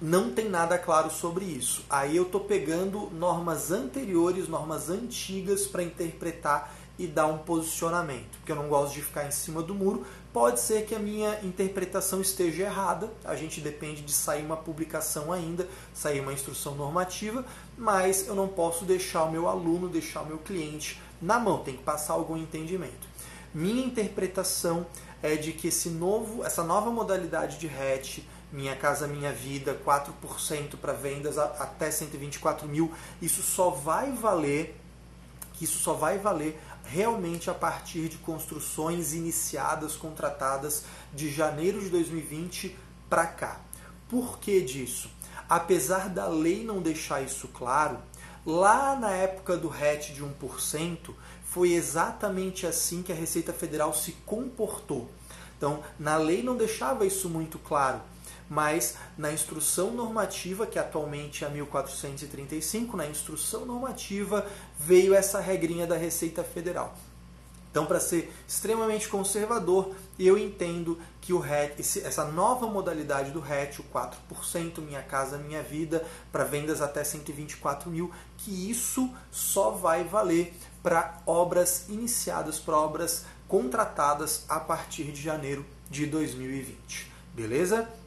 não 0.00 0.30
tem 0.30 0.48
nada 0.48 0.78
claro 0.78 1.10
sobre 1.10 1.44
isso. 1.44 1.84
Aí 1.90 2.16
eu 2.16 2.22
estou 2.22 2.40
pegando 2.40 3.10
normas 3.12 3.70
anteriores, 3.70 4.48
normas 4.48 4.88
antigas 4.88 5.66
para 5.66 5.82
interpretar 5.82 6.74
e 6.98 7.06
dar 7.06 7.26
um 7.26 7.38
posicionamento, 7.38 8.38
porque 8.38 8.52
eu 8.52 8.56
não 8.56 8.68
gosto 8.68 8.94
de 8.94 9.02
ficar 9.02 9.26
em 9.26 9.30
cima 9.30 9.62
do 9.62 9.74
muro. 9.74 10.04
Pode 10.32 10.60
ser 10.60 10.84
que 10.84 10.94
a 10.94 10.98
minha 10.98 11.40
interpretação 11.42 12.20
esteja 12.20 12.64
errada, 12.64 13.10
a 13.24 13.34
gente 13.34 13.60
depende 13.60 14.02
de 14.02 14.12
sair 14.12 14.44
uma 14.44 14.56
publicação 14.56 15.32
ainda, 15.32 15.66
sair 15.94 16.20
uma 16.20 16.32
instrução 16.32 16.74
normativa, 16.74 17.44
mas 17.76 18.26
eu 18.26 18.34
não 18.34 18.48
posso 18.48 18.84
deixar 18.84 19.24
o 19.24 19.32
meu 19.32 19.48
aluno, 19.48 19.88
deixar 19.88 20.22
o 20.22 20.26
meu 20.26 20.38
cliente 20.38 21.00
na 21.20 21.38
mão, 21.38 21.58
tem 21.62 21.76
que 21.76 21.82
passar 21.82 22.14
algum 22.14 22.36
entendimento. 22.36 23.08
Minha 23.52 23.84
interpretação 23.84 24.86
é 25.22 25.36
de 25.36 25.52
que 25.52 25.68
esse 25.68 25.88
novo, 25.88 26.44
essa 26.44 26.62
nova 26.62 26.90
modalidade 26.90 27.58
de 27.58 27.66
hatch 27.66 28.20
minha 28.52 28.74
Casa 28.74 29.06
Minha 29.06 29.32
Vida, 29.32 29.78
4% 29.84 30.76
para 30.80 30.92
vendas 30.92 31.38
até 31.38 31.90
124 31.90 32.66
mil. 32.68 32.92
Isso 33.22 33.42
só 33.42 33.70
vai 33.70 34.12
valer, 34.12 34.80
isso 35.60 35.78
só 35.78 35.92
vai 35.92 36.18
valer 36.18 36.60
realmente 36.84 37.48
a 37.48 37.54
partir 37.54 38.08
de 38.08 38.18
construções 38.18 39.12
iniciadas, 39.12 39.96
contratadas 39.96 40.84
de 41.12 41.30
janeiro 41.30 41.80
de 41.80 41.88
2020 41.88 42.76
para 43.08 43.26
cá. 43.26 43.60
Por 44.08 44.38
que 44.38 44.60
disso? 44.60 45.10
Apesar 45.48 46.08
da 46.08 46.26
lei 46.26 46.64
não 46.64 46.80
deixar 46.80 47.22
isso 47.22 47.48
claro, 47.48 47.98
lá 48.44 48.96
na 48.96 49.10
época 49.10 49.56
do 49.56 49.68
RET 49.68 50.12
de 50.12 50.24
1%, 50.24 51.14
foi 51.44 51.72
exatamente 51.72 52.66
assim 52.66 53.02
que 53.02 53.12
a 53.12 53.14
Receita 53.14 53.52
Federal 53.52 53.92
se 53.92 54.12
comportou. 54.24 55.10
Então, 55.56 55.82
na 55.98 56.16
lei 56.16 56.42
não 56.42 56.56
deixava 56.56 57.04
isso 57.04 57.28
muito 57.28 57.58
claro 57.58 58.00
mas 58.50 58.96
na 59.16 59.32
instrução 59.32 59.92
normativa, 59.92 60.66
que 60.66 60.76
atualmente 60.76 61.44
é 61.44 61.46
a 61.46 61.50
1435, 61.50 62.96
na 62.96 63.06
instrução 63.06 63.64
normativa 63.64 64.44
veio 64.76 65.14
essa 65.14 65.38
regrinha 65.38 65.86
da 65.86 65.96
Receita 65.96 66.42
Federal. 66.42 66.96
Então, 67.70 67.86
para 67.86 68.00
ser 68.00 68.32
extremamente 68.48 69.08
conservador, 69.08 69.94
eu 70.18 70.36
entendo 70.36 70.98
que 71.20 71.32
o 71.32 71.38
RET, 71.38 71.78
essa 71.78 72.24
nova 72.24 72.66
modalidade 72.66 73.30
do 73.30 73.38
RET, 73.38 73.78
o 73.78 73.84
4%, 73.84 74.80
Minha 74.80 75.02
Casa 75.02 75.38
Minha 75.38 75.62
Vida, 75.62 76.04
para 76.32 76.42
vendas 76.42 76.82
até 76.82 77.04
124 77.04 77.88
mil, 77.88 78.10
que 78.38 78.68
isso 78.68 79.08
só 79.30 79.70
vai 79.70 80.02
valer 80.02 80.52
para 80.82 81.22
obras 81.24 81.88
iniciadas, 81.88 82.58
para 82.58 82.76
obras 82.76 83.24
contratadas 83.46 84.44
a 84.48 84.58
partir 84.58 85.12
de 85.12 85.22
janeiro 85.22 85.64
de 85.88 86.06
2020. 86.06 87.12
Beleza? 87.32 87.99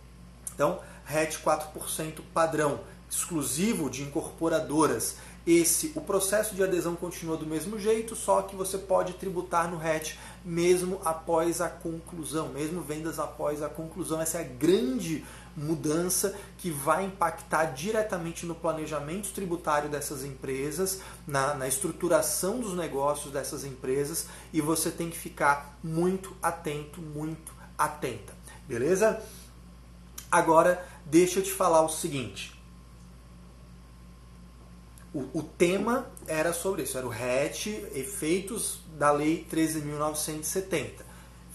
Então, 0.54 0.80
RET 1.06 1.38
4% 1.44 2.22
padrão, 2.34 2.80
exclusivo 3.10 3.89
de 3.89 4.04
incorporadoras 4.04 5.18
esse, 5.46 5.92
o 5.94 6.00
processo 6.00 6.56
de 6.56 6.63
adesão 6.63 6.96
continua 6.96 7.36
do 7.36 7.46
mesmo 7.46 7.78
jeito, 7.78 8.16
só 8.16 8.42
que 8.44 8.56
você 8.56 8.78
pode 8.78 9.13
tributar 9.13 9.70
no 9.70 9.78
RET 9.78 10.18
mesmo 10.44 11.02
após 11.04 11.60
a 11.60 11.68
conclusão, 11.68 12.48
mesmo 12.48 12.82
vendas 12.82 13.20
após 13.20 13.62
a 13.62 13.68
conclusão. 13.68 14.22
Essa 14.22 14.38
é 14.38 14.42
a 14.42 14.48
grande 14.48 15.26
mudança 15.56 16.34
que 16.58 16.72
vai 16.72 17.04
impactar 17.04 17.66
diretamente 17.66 18.46
no 18.46 18.56
planejamento 18.56 19.34
tributário 19.34 19.89
dessas 19.89 20.24
empresas, 20.24 21.02
na, 21.28 21.54
na 21.54 21.68
estruturação 21.68 22.62
dos 22.62 22.74
negócios 22.74 23.34
dessas 23.34 23.66
empresas 23.66 24.28
e 24.54 24.62
você 24.62 24.89
tem 24.89 25.10
que 25.10 25.18
ficar 25.18 25.78
muito 25.84 26.36
atento, 26.42 27.02
muito 27.02 27.52
atenta, 27.78 28.34
beleza? 28.66 29.22
Agora, 30.34 30.84
deixa 31.06 31.38
eu 31.38 31.43
te 31.43 31.52
falar 31.52 31.84
o 31.84 31.89
seguinte. 31.89 32.60
O, 35.13 35.30
o 35.32 35.43
tema 35.43 36.08
era 36.26 36.52
sobre 36.52 36.82
isso, 36.82 36.98
era 36.98 37.06
o 37.06 37.10
RET, 37.10 37.67
efeitos 37.93 38.80
da 38.98 39.12
Lei 39.12 39.46
13.970. 39.54 41.04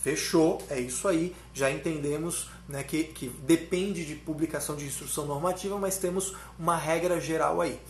Fechou, 0.01 0.63
é 0.71 0.79
isso 0.79 1.09
aí, 1.09 1.35
já 1.53 1.69
entendemos 1.69 2.51
né, 2.69 2.85
que, 2.85 3.03
que 3.03 3.29
depende 3.29 4.07
de 4.07 4.15
publicação 4.15 4.77
de 4.77 4.87
instrução 4.87 5.27
normativa, 5.27 5.77
mas 5.77 5.99
temos 5.99 6.37
uma 6.57 6.77
regra 6.77 7.21
geral 7.21 7.61
aí. 7.61 7.81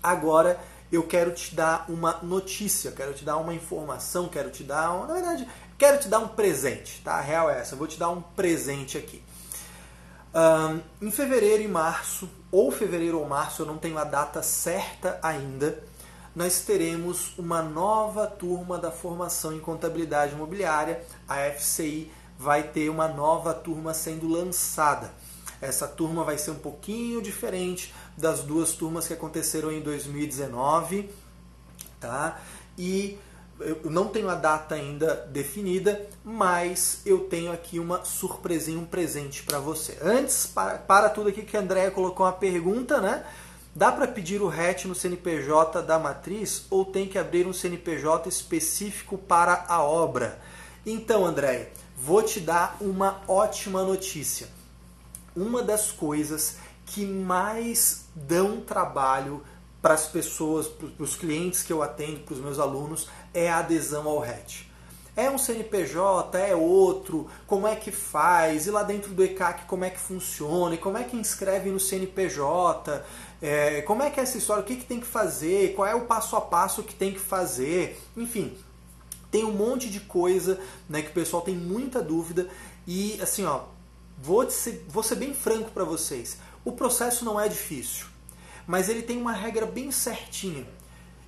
Agora 0.00 0.60
eu 0.92 1.02
quero 1.02 1.32
te 1.32 1.52
dar 1.52 1.84
uma 1.88 2.18
notícia, 2.22 2.92
quero 2.92 3.12
te 3.12 3.24
dar 3.24 3.38
uma 3.38 3.52
informação, 3.52 4.28
quero 4.28 4.50
te 4.50 4.62
dar, 4.62 5.04
na 5.04 5.14
verdade, 5.14 5.48
quero 5.76 5.98
te 5.98 6.06
dar 6.06 6.20
um 6.20 6.28
presente, 6.28 7.02
tá? 7.02 7.14
A 7.14 7.20
real 7.20 7.50
é 7.50 7.58
essa, 7.58 7.74
eu 7.74 7.78
vou 7.78 7.88
te 7.88 7.98
dar 7.98 8.10
um 8.10 8.22
presente 8.22 8.96
aqui. 8.96 9.20
Um, 10.34 11.06
em 11.06 11.10
fevereiro 11.10 11.62
e 11.62 11.68
março, 11.68 12.28
ou 12.52 12.70
fevereiro 12.70 13.18
ou 13.18 13.26
março, 13.26 13.62
eu 13.62 13.66
não 13.66 13.78
tenho 13.78 13.98
a 13.98 14.04
data 14.04 14.42
certa 14.42 15.18
ainda, 15.22 15.82
nós 16.34 16.60
teremos 16.60 17.32
uma 17.38 17.62
nova 17.62 18.26
turma 18.26 18.78
da 18.78 18.90
formação 18.90 19.54
em 19.54 19.60
contabilidade 19.60 20.34
imobiliária, 20.34 21.02
a 21.26 21.36
FCI 21.50 22.12
vai 22.38 22.62
ter 22.64 22.90
uma 22.90 23.08
nova 23.08 23.54
turma 23.54 23.94
sendo 23.94 24.28
lançada. 24.28 25.14
Essa 25.60 25.88
turma 25.88 26.22
vai 26.22 26.36
ser 26.36 26.50
um 26.50 26.58
pouquinho 26.58 27.22
diferente 27.22 27.94
das 28.16 28.40
duas 28.40 28.72
turmas 28.72 29.06
que 29.06 29.14
aconteceram 29.14 29.72
em 29.72 29.80
2019, 29.80 31.10
tá? 31.98 32.38
E 32.76 33.18
eu 33.60 33.90
não 33.90 34.08
tenho 34.08 34.28
a 34.28 34.34
data 34.34 34.74
ainda 34.74 35.26
definida, 35.30 36.06
mas 36.24 37.00
eu 37.06 37.20
tenho 37.20 37.52
aqui 37.52 37.78
uma 37.78 38.04
surpresinha, 38.04 38.78
um 38.78 38.84
presente 38.84 39.42
para 39.42 39.58
você. 39.58 39.98
Antes, 40.02 40.46
para, 40.46 40.78
para 40.78 41.08
tudo 41.08 41.28
aqui 41.28 41.42
que 41.42 41.56
a 41.56 41.60
Andrea 41.60 41.90
colocou 41.90 42.26
uma 42.26 42.32
pergunta, 42.32 43.00
né? 43.00 43.24
Dá 43.74 43.92
para 43.92 44.08
pedir 44.08 44.40
o 44.40 44.48
RET 44.48 44.86
no 44.86 44.94
CNPJ 44.94 45.82
da 45.82 45.98
matriz 45.98 46.64
ou 46.70 46.84
tem 46.84 47.06
que 47.06 47.18
abrir 47.18 47.46
um 47.46 47.52
CNPJ 47.52 48.28
específico 48.28 49.18
para 49.18 49.66
a 49.68 49.82
obra? 49.82 50.40
Então, 50.84 51.26
André, 51.26 51.72
vou 51.96 52.22
te 52.22 52.40
dar 52.40 52.76
uma 52.80 53.20
ótima 53.28 53.82
notícia. 53.82 54.48
Uma 55.34 55.62
das 55.62 55.92
coisas 55.92 56.56
que 56.86 57.04
mais 57.04 58.06
dão 58.14 58.60
trabalho 58.60 59.42
para 59.82 59.94
as 59.94 60.06
pessoas, 60.06 60.66
para 60.66 60.88
os 60.98 61.14
clientes 61.14 61.62
que 61.62 61.72
eu 61.72 61.82
atendo, 61.82 62.20
para 62.20 62.34
os 62.34 62.40
meus 62.40 62.58
alunos, 62.58 63.08
é 63.36 63.50
a 63.50 63.58
adesão 63.58 64.08
ao 64.08 64.18
RET. 64.18 64.66
É 65.14 65.30
um 65.30 65.38
CNPJ, 65.38 66.38
é 66.38 66.54
outro, 66.54 67.26
como 67.46 67.66
é 67.66 67.76
que 67.76 67.90
faz, 67.90 68.66
e 68.66 68.70
lá 68.70 68.82
dentro 68.82 69.12
do 69.12 69.22
ECAC 69.22 69.64
como 69.66 69.84
é 69.84 69.90
que 69.90 69.98
funciona, 69.98 70.74
e 70.74 70.78
como 70.78 70.98
é 70.98 71.04
que 71.04 71.16
inscreve 71.16 71.70
no 71.70 71.78
CNPJ, 71.80 73.02
é, 73.40 73.82
como 73.82 74.02
é 74.02 74.10
que 74.10 74.18
é 74.20 74.22
essa 74.22 74.38
história? 74.38 74.62
O 74.62 74.66
que, 74.66 74.76
que 74.76 74.84
tem 74.84 75.00
que 75.00 75.06
fazer? 75.06 75.74
Qual 75.74 75.86
é 75.86 75.94
o 75.94 76.06
passo 76.06 76.34
a 76.36 76.40
passo 76.40 76.82
que 76.82 76.94
tem 76.94 77.12
que 77.12 77.18
fazer? 77.18 78.00
Enfim, 78.16 78.56
tem 79.30 79.44
um 79.44 79.52
monte 79.52 79.90
de 79.90 80.00
coisa 80.00 80.58
né, 80.88 81.02
que 81.02 81.10
o 81.10 81.14
pessoal 81.14 81.42
tem 81.42 81.54
muita 81.54 82.02
dúvida 82.02 82.48
e 82.86 83.18
assim, 83.20 83.44
ó, 83.44 83.64
vou 84.18 84.50
ser, 84.50 84.84
vou 84.88 85.02
ser 85.02 85.16
bem 85.16 85.34
franco 85.34 85.70
para 85.70 85.84
vocês. 85.84 86.38
O 86.64 86.72
processo 86.72 87.24
não 87.24 87.38
é 87.38 87.48
difícil, 87.48 88.06
mas 88.66 88.88
ele 88.88 89.02
tem 89.02 89.18
uma 89.18 89.32
regra 89.32 89.66
bem 89.66 89.90
certinha. 89.90 90.66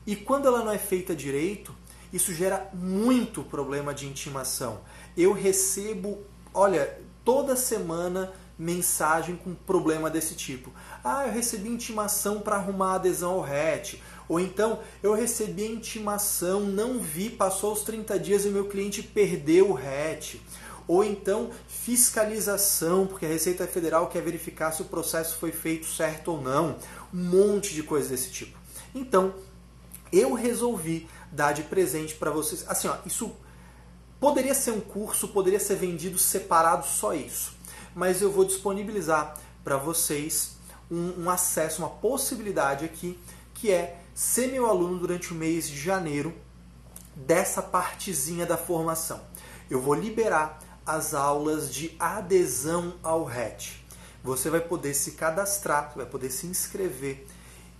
E 0.06 0.16
quando 0.16 0.46
ela 0.46 0.64
não 0.64 0.72
é 0.72 0.78
feita 0.78 1.14
direito, 1.14 1.74
isso 2.12 2.32
gera 2.32 2.70
muito 2.72 3.42
problema 3.42 3.92
de 3.92 4.06
intimação. 4.06 4.80
Eu 5.16 5.32
recebo, 5.32 6.22
olha, 6.52 6.98
toda 7.24 7.56
semana 7.56 8.32
mensagem 8.58 9.36
com 9.36 9.54
problema 9.54 10.10
desse 10.10 10.34
tipo. 10.34 10.72
Ah, 11.04 11.26
eu 11.26 11.32
recebi 11.32 11.68
intimação 11.68 12.40
para 12.40 12.56
arrumar 12.56 12.94
adesão 12.94 13.34
ao 13.34 13.40
RET. 13.40 14.02
Ou 14.28 14.40
então, 14.40 14.80
eu 15.02 15.14
recebi 15.14 15.64
intimação, 15.64 16.60
não 16.60 16.98
vi, 16.98 17.30
passou 17.30 17.72
os 17.72 17.82
30 17.82 18.18
dias 18.18 18.44
e 18.44 18.48
meu 18.48 18.66
cliente 18.66 19.02
perdeu 19.02 19.70
o 19.70 19.74
RET. 19.74 20.40
Ou 20.88 21.04
então, 21.04 21.50
fiscalização, 21.68 23.06
porque 23.06 23.26
a 23.26 23.28
Receita 23.28 23.66
Federal 23.66 24.08
quer 24.08 24.22
verificar 24.22 24.72
se 24.72 24.82
o 24.82 24.86
processo 24.86 25.36
foi 25.36 25.52
feito 25.52 25.86
certo 25.86 26.32
ou 26.32 26.40
não. 26.40 26.76
Um 27.12 27.24
monte 27.24 27.74
de 27.74 27.82
coisa 27.82 28.08
desse 28.08 28.30
tipo. 28.30 28.58
Então, 28.94 29.34
eu 30.12 30.32
resolvi 30.32 31.06
dar 31.32 31.52
de 31.52 31.62
presente 31.62 32.14
para 32.14 32.30
vocês. 32.30 32.64
Assim, 32.68 32.88
ó, 32.88 32.96
isso 33.04 33.34
poderia 34.20 34.54
ser 34.54 34.72
um 34.72 34.80
curso, 34.80 35.28
poderia 35.28 35.60
ser 35.60 35.76
vendido 35.76 36.18
separado 36.18 36.86
só 36.86 37.14
isso. 37.14 37.56
Mas 37.94 38.22
eu 38.22 38.30
vou 38.30 38.44
disponibilizar 38.44 39.36
para 39.64 39.76
vocês 39.76 40.56
um, 40.90 41.24
um 41.24 41.30
acesso, 41.30 41.82
uma 41.82 41.90
possibilidade 41.90 42.84
aqui, 42.84 43.18
que 43.54 43.70
é 43.70 44.00
ser 44.14 44.48
meu 44.48 44.66
aluno 44.66 44.98
durante 44.98 45.32
o 45.32 45.36
mês 45.36 45.68
de 45.68 45.78
janeiro 45.78 46.34
dessa 47.14 47.62
partezinha 47.62 48.46
da 48.46 48.56
formação. 48.56 49.20
Eu 49.70 49.80
vou 49.80 49.94
liberar 49.94 50.58
as 50.86 51.12
aulas 51.12 51.72
de 51.72 51.94
adesão 51.98 52.94
ao 53.02 53.24
RET. 53.24 53.84
Você 54.22 54.48
vai 54.48 54.60
poder 54.60 54.94
se 54.94 55.12
cadastrar, 55.12 55.92
vai 55.94 56.06
poder 56.06 56.30
se 56.30 56.46
inscrever 56.46 57.26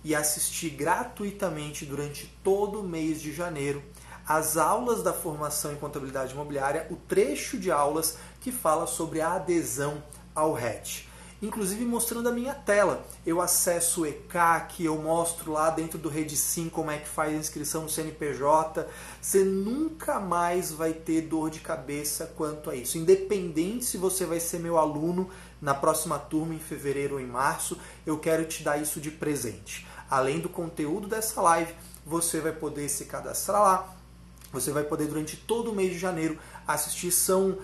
e 0.03 0.15
assistir 0.15 0.71
gratuitamente 0.71 1.85
durante 1.85 2.27
todo 2.43 2.81
o 2.81 2.87
mês 2.87 3.21
de 3.21 3.33
janeiro 3.33 3.83
as 4.25 4.57
aulas 4.57 5.01
da 5.01 5.11
formação 5.11 5.73
em 5.73 5.75
contabilidade 5.75 6.33
imobiliária, 6.33 6.85
o 6.91 6.95
trecho 6.95 7.57
de 7.57 7.71
aulas 7.71 8.17
que 8.39 8.51
fala 8.51 8.85
sobre 8.85 9.21
a 9.21 9.33
adesão 9.33 10.03
ao 10.35 10.53
RET 10.53 11.08
inclusive 11.41 11.85
mostrando 11.85 12.29
a 12.29 12.31
minha 12.31 12.53
tela. 12.53 13.05
Eu 13.25 13.41
acesso 13.41 14.01
o 14.01 14.05
ECAC, 14.05 14.83
eu 14.83 14.97
mostro 14.97 15.51
lá 15.51 15.69
dentro 15.69 15.97
do 15.97 16.11
Sim 16.35 16.69
como 16.69 16.91
é 16.91 16.97
que 16.97 17.07
faz 17.07 17.33
a 17.33 17.37
inscrição 17.37 17.83
no 17.83 17.89
CNPJ. 17.89 18.87
Você 19.21 19.43
nunca 19.43 20.19
mais 20.19 20.71
vai 20.71 20.93
ter 20.93 21.21
dor 21.21 21.49
de 21.49 21.59
cabeça 21.59 22.31
quanto 22.35 22.69
a 22.69 22.75
isso. 22.75 22.97
Independente 22.97 23.85
se 23.85 23.97
você 23.97 24.25
vai 24.25 24.39
ser 24.39 24.59
meu 24.59 24.77
aluno 24.77 25.29
na 25.61 25.73
próxima 25.73 26.17
turma 26.17 26.53
em 26.53 26.59
fevereiro 26.59 27.15
ou 27.15 27.21
em 27.21 27.27
março, 27.27 27.77
eu 28.05 28.17
quero 28.17 28.45
te 28.45 28.63
dar 28.63 28.81
isso 28.81 28.99
de 28.99 29.11
presente. 29.11 29.87
Além 30.09 30.39
do 30.39 30.49
conteúdo 30.49 31.07
dessa 31.07 31.41
live, 31.41 31.73
você 32.05 32.39
vai 32.39 32.51
poder 32.51 32.89
se 32.89 33.05
cadastrar 33.05 33.61
lá. 33.61 33.95
Você 34.51 34.71
vai 34.71 34.83
poder 34.83 35.07
durante 35.07 35.37
todo 35.37 35.71
o 35.71 35.75
mês 35.75 35.91
de 35.91 35.99
janeiro 35.99 36.39
assistir 36.67 37.11
são 37.11 37.59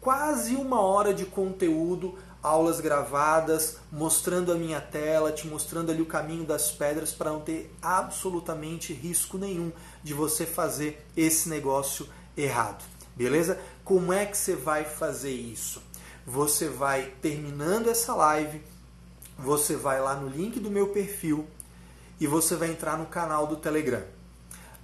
quase 0.00 0.56
uma 0.56 0.80
hora 0.80 1.14
de 1.14 1.24
conteúdo 1.24 2.18
aulas 2.42 2.80
gravadas, 2.80 3.76
mostrando 3.90 4.50
a 4.50 4.56
minha 4.56 4.80
tela, 4.80 5.30
te 5.30 5.46
mostrando 5.46 5.92
ali 5.92 6.02
o 6.02 6.06
caminho 6.06 6.44
das 6.44 6.72
pedras 6.72 7.12
para 7.12 7.30
não 7.30 7.40
ter 7.40 7.72
absolutamente 7.80 8.92
risco 8.92 9.38
nenhum 9.38 9.70
de 10.02 10.12
você 10.12 10.44
fazer 10.44 11.06
esse 11.16 11.48
negócio 11.48 12.08
errado. 12.36 12.82
Beleza? 13.14 13.60
Como 13.84 14.12
é 14.12 14.26
que 14.26 14.36
você 14.36 14.56
vai 14.56 14.84
fazer 14.84 15.32
isso? 15.32 15.82
Você 16.26 16.68
vai 16.68 17.12
terminando 17.20 17.88
essa 17.88 18.14
live, 18.14 18.62
você 19.38 19.76
vai 19.76 20.00
lá 20.00 20.14
no 20.14 20.28
link 20.28 20.58
do 20.58 20.70
meu 20.70 20.88
perfil 20.88 21.46
e 22.18 22.26
você 22.26 22.56
vai 22.56 22.70
entrar 22.70 22.98
no 22.98 23.06
canal 23.06 23.46
do 23.46 23.56
Telegram. 23.56 24.02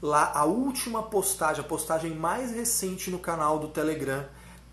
Lá 0.01 0.31
a 0.33 0.45
última 0.45 1.03
postagem, 1.03 1.65
a 1.65 1.67
postagem 1.69 2.15
mais 2.15 2.53
recente 2.53 3.11
no 3.11 3.19
canal 3.19 3.59
do 3.59 3.69
Telegram, 3.69 4.25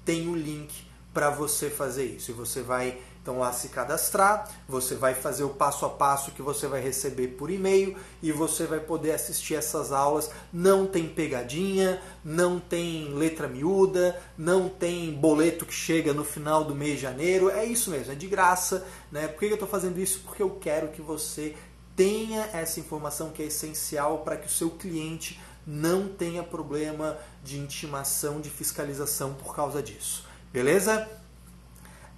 tem 0.03 0.27
o 0.27 0.35
link 0.35 0.85
para 1.15 1.29
você 1.29 1.69
fazer 1.69 2.03
isso. 2.03 2.29
E 2.29 2.33
você 2.33 2.61
vai 2.61 2.99
então 3.21 3.39
lá 3.39 3.51
se 3.51 3.69
cadastrar, 3.69 4.47
você 4.67 4.93
vai 4.93 5.15
fazer 5.15 5.43
o 5.43 5.49
passo 5.49 5.83
a 5.83 5.89
passo 5.89 6.29
que 6.29 6.43
você 6.43 6.67
vai 6.67 6.79
receber 6.79 7.29
por 7.29 7.49
e-mail 7.49 7.97
e 8.21 8.31
você 8.31 8.67
vai 8.67 8.79
poder 8.79 9.13
assistir 9.13 9.55
essas 9.55 9.91
aulas. 9.91 10.29
Não 10.53 10.85
tem 10.85 11.07
pegadinha, 11.07 11.99
não 12.23 12.59
tem 12.59 13.15
letra 13.15 13.47
miúda, 13.47 14.21
não 14.37 14.69
tem 14.69 15.11
boleto 15.11 15.65
que 15.65 15.73
chega 15.73 16.13
no 16.13 16.23
final 16.23 16.63
do 16.65 16.75
mês 16.75 16.97
de 16.97 17.01
janeiro. 17.01 17.49
É 17.49 17.65
isso 17.65 17.89
mesmo, 17.89 18.11
é 18.11 18.15
de 18.15 18.27
graça. 18.27 18.85
Né? 19.11 19.27
Por 19.27 19.39
que 19.39 19.45
eu 19.45 19.53
estou 19.53 19.67
fazendo 19.67 19.99
isso? 19.99 20.19
Porque 20.19 20.43
eu 20.43 20.51
quero 20.51 20.89
que 20.89 21.01
você 21.01 21.55
tenha 21.95 22.47
essa 22.53 22.79
informação 22.79 23.31
que 23.31 23.41
é 23.41 23.47
essencial 23.47 24.19
para 24.19 24.37
que 24.37 24.45
o 24.45 24.51
seu 24.51 24.69
cliente 24.69 25.41
não 25.65 26.07
tenha 26.07 26.43
problema 26.43 27.17
de 27.43 27.57
intimação, 27.57 28.39
de 28.39 28.51
fiscalização 28.51 29.33
por 29.33 29.55
causa 29.55 29.81
disso. 29.81 30.24
Beleza? 30.55 31.05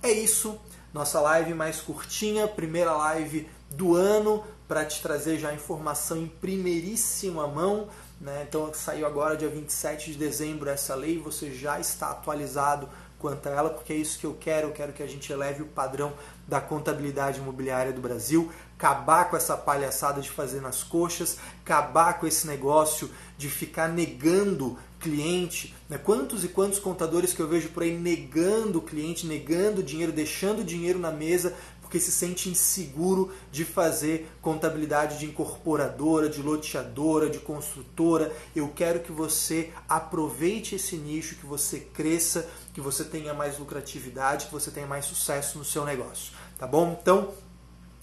É 0.04 0.12
isso. 0.12 0.60
Nossa 0.94 1.20
live 1.20 1.56
mais 1.56 1.82
curtinha, 1.82 2.48
primeira 2.48 2.96
live 2.96 3.50
do 3.72 3.96
ano 3.96 4.44
para 4.68 4.86
te 4.86 5.02
trazer 5.02 5.40
já 5.40 5.52
informação 5.56 6.18
em 6.18 6.28
primeiríssima 6.28 7.48
mão. 7.48 7.88
Né? 8.22 8.46
Então 8.48 8.72
saiu 8.76 9.08
agora 9.08 9.36
dia 9.36 9.50
27 9.50 10.12
de 10.12 10.20
dezembro 10.20 10.70
essa 10.70 10.94
lei, 10.94 11.18
você 11.18 11.52
já 11.52 11.80
está 11.80 12.12
atualizado 12.12 12.88
quanto 13.18 13.48
a 13.48 13.52
ela, 13.52 13.70
porque 13.72 13.94
é 13.94 13.96
isso 13.96 14.20
que 14.20 14.26
eu 14.28 14.38
quero, 14.40 14.68
eu 14.68 14.72
quero 14.72 14.94
que 14.94 15.02
a 15.02 15.08
gente 15.08 15.34
eleve 15.34 15.64
o 15.64 15.68
padrão 15.68 16.14
da 16.48 16.62
contabilidade 16.62 17.40
imobiliária 17.40 17.92
do 17.92 18.00
Brasil, 18.00 18.52
acabar 18.78 19.32
com 19.32 19.36
essa 19.36 19.58
palhaçada 19.58 20.22
de 20.22 20.30
fazer 20.30 20.62
nas 20.62 20.84
coxas, 20.84 21.38
acabar 21.64 22.20
com 22.20 22.28
esse 22.28 22.46
negócio 22.46 23.10
de 23.36 23.50
ficar 23.50 23.88
negando 23.88 24.78
cliente. 25.00 25.76
Né? 25.90 25.98
Quantos 25.98 26.44
e 26.44 26.48
quantos 26.48 26.80
contadores 26.80 27.34
que 27.34 27.40
eu 27.40 27.48
vejo 27.48 27.70
por 27.70 27.84
aí 27.84 27.98
negando 27.98 28.80
o 28.80 28.82
cliente, 28.82 29.26
negando 29.26 29.82
o 29.82 29.84
dinheiro, 29.84 30.12
deixando 30.12 30.60
o 30.60 30.64
dinheiro 30.64 31.00
na 31.00 31.12
mesa 31.12 31.54
porque 31.88 32.02
se 32.02 32.12
sente 32.12 32.50
inseguro 32.50 33.32
de 33.50 33.64
fazer 33.64 34.30
contabilidade 34.42 35.20
de 35.20 35.26
incorporadora, 35.26 36.28
de 36.28 36.42
loteadora, 36.42 37.30
de 37.30 37.40
construtora. 37.40 38.36
Eu 38.54 38.68
quero 38.68 39.00
que 39.00 39.12
você 39.14 39.72
aproveite 39.88 40.76
esse 40.76 40.98
nicho, 40.98 41.36
que 41.36 41.46
você 41.46 41.80
cresça, 41.80 42.46
que 42.74 42.82
você 42.82 43.06
tenha 43.06 43.34
mais 43.34 43.58
lucratividade, 43.58 44.48
que 44.48 44.52
você 44.52 44.70
tenha 44.70 44.86
mais 44.86 45.06
sucesso 45.06 45.58
no 45.58 45.64
seu 45.64 45.86
negócio, 45.86 46.34
tá 46.60 46.68
bom? 46.68 47.00
Então, 47.02 47.34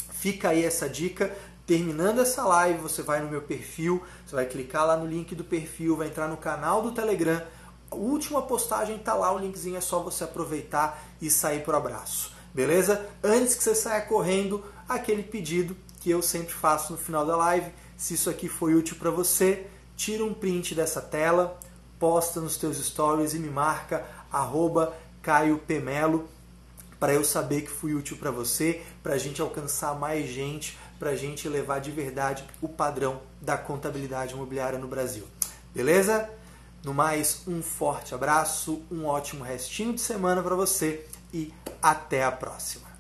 fica 0.08 0.48
aí 0.48 0.64
essa 0.64 0.88
dica. 0.88 1.36
Terminando 1.66 2.20
essa 2.20 2.44
live, 2.44 2.78
você 2.78 3.02
vai 3.02 3.20
no 3.20 3.30
meu 3.30 3.40
perfil, 3.40 4.02
você 4.26 4.36
vai 4.36 4.44
clicar 4.44 4.86
lá 4.86 4.96
no 4.96 5.06
link 5.06 5.34
do 5.34 5.42
perfil, 5.42 5.96
vai 5.96 6.08
entrar 6.08 6.28
no 6.28 6.36
canal 6.36 6.82
do 6.82 6.92
Telegram. 6.92 7.42
A 7.90 7.94
última 7.94 8.42
postagem 8.42 8.96
está 8.96 9.14
lá, 9.14 9.32
o 9.32 9.38
linkzinho 9.38 9.76
é 9.76 9.80
só 9.80 10.00
você 10.00 10.24
aproveitar 10.24 11.02
e 11.22 11.30
sair 11.30 11.62
pro 11.64 11.76
abraço. 11.76 12.34
Beleza? 12.52 13.08
Antes 13.22 13.54
que 13.54 13.62
você 13.62 13.74
saia 13.74 14.02
correndo, 14.02 14.62
aquele 14.86 15.22
pedido 15.22 15.74
que 16.00 16.10
eu 16.10 16.20
sempre 16.20 16.52
faço 16.52 16.92
no 16.92 16.98
final 16.98 17.24
da 17.24 17.34
live. 17.34 17.72
Se 17.96 18.12
isso 18.12 18.28
aqui 18.28 18.46
foi 18.46 18.74
útil 18.74 18.96
para 18.96 19.10
você, 19.10 19.66
tira 19.96 20.22
um 20.22 20.34
print 20.34 20.74
dessa 20.74 21.00
tela, 21.00 21.58
posta 21.98 22.40
nos 22.40 22.58
teus 22.58 22.76
stories 22.76 23.32
e 23.32 23.38
me 23.38 23.48
marca 23.48 24.04
arroba 24.30 24.94
Caio 25.22 25.56
Pemelo 25.58 26.28
para 27.04 27.12
eu 27.12 27.24
saber 27.24 27.62
que 27.62 27.70
fui 27.70 27.94
útil 27.94 28.16
para 28.16 28.30
você, 28.30 28.82
para 29.02 29.14
a 29.14 29.18
gente 29.18 29.42
alcançar 29.42 29.94
mais 29.98 30.26
gente, 30.26 30.78
para 31.04 31.12
a 31.12 31.16
gente 31.16 31.46
levar 31.50 31.80
de 31.80 31.90
verdade 31.90 32.42
o 32.62 32.66
padrão 32.66 33.20
da 33.38 33.58
contabilidade 33.58 34.32
imobiliária 34.32 34.78
no 34.78 34.88
Brasil. 34.88 35.24
Beleza? 35.74 36.30
No 36.82 36.94
mais, 36.94 37.42
um 37.46 37.60
forte 37.60 38.14
abraço, 38.14 38.82
um 38.90 39.04
ótimo 39.04 39.44
restinho 39.44 39.92
de 39.92 40.00
semana 40.00 40.42
para 40.42 40.54
você 40.54 41.06
e 41.30 41.52
até 41.82 42.24
a 42.24 42.32
próxima. 42.32 42.93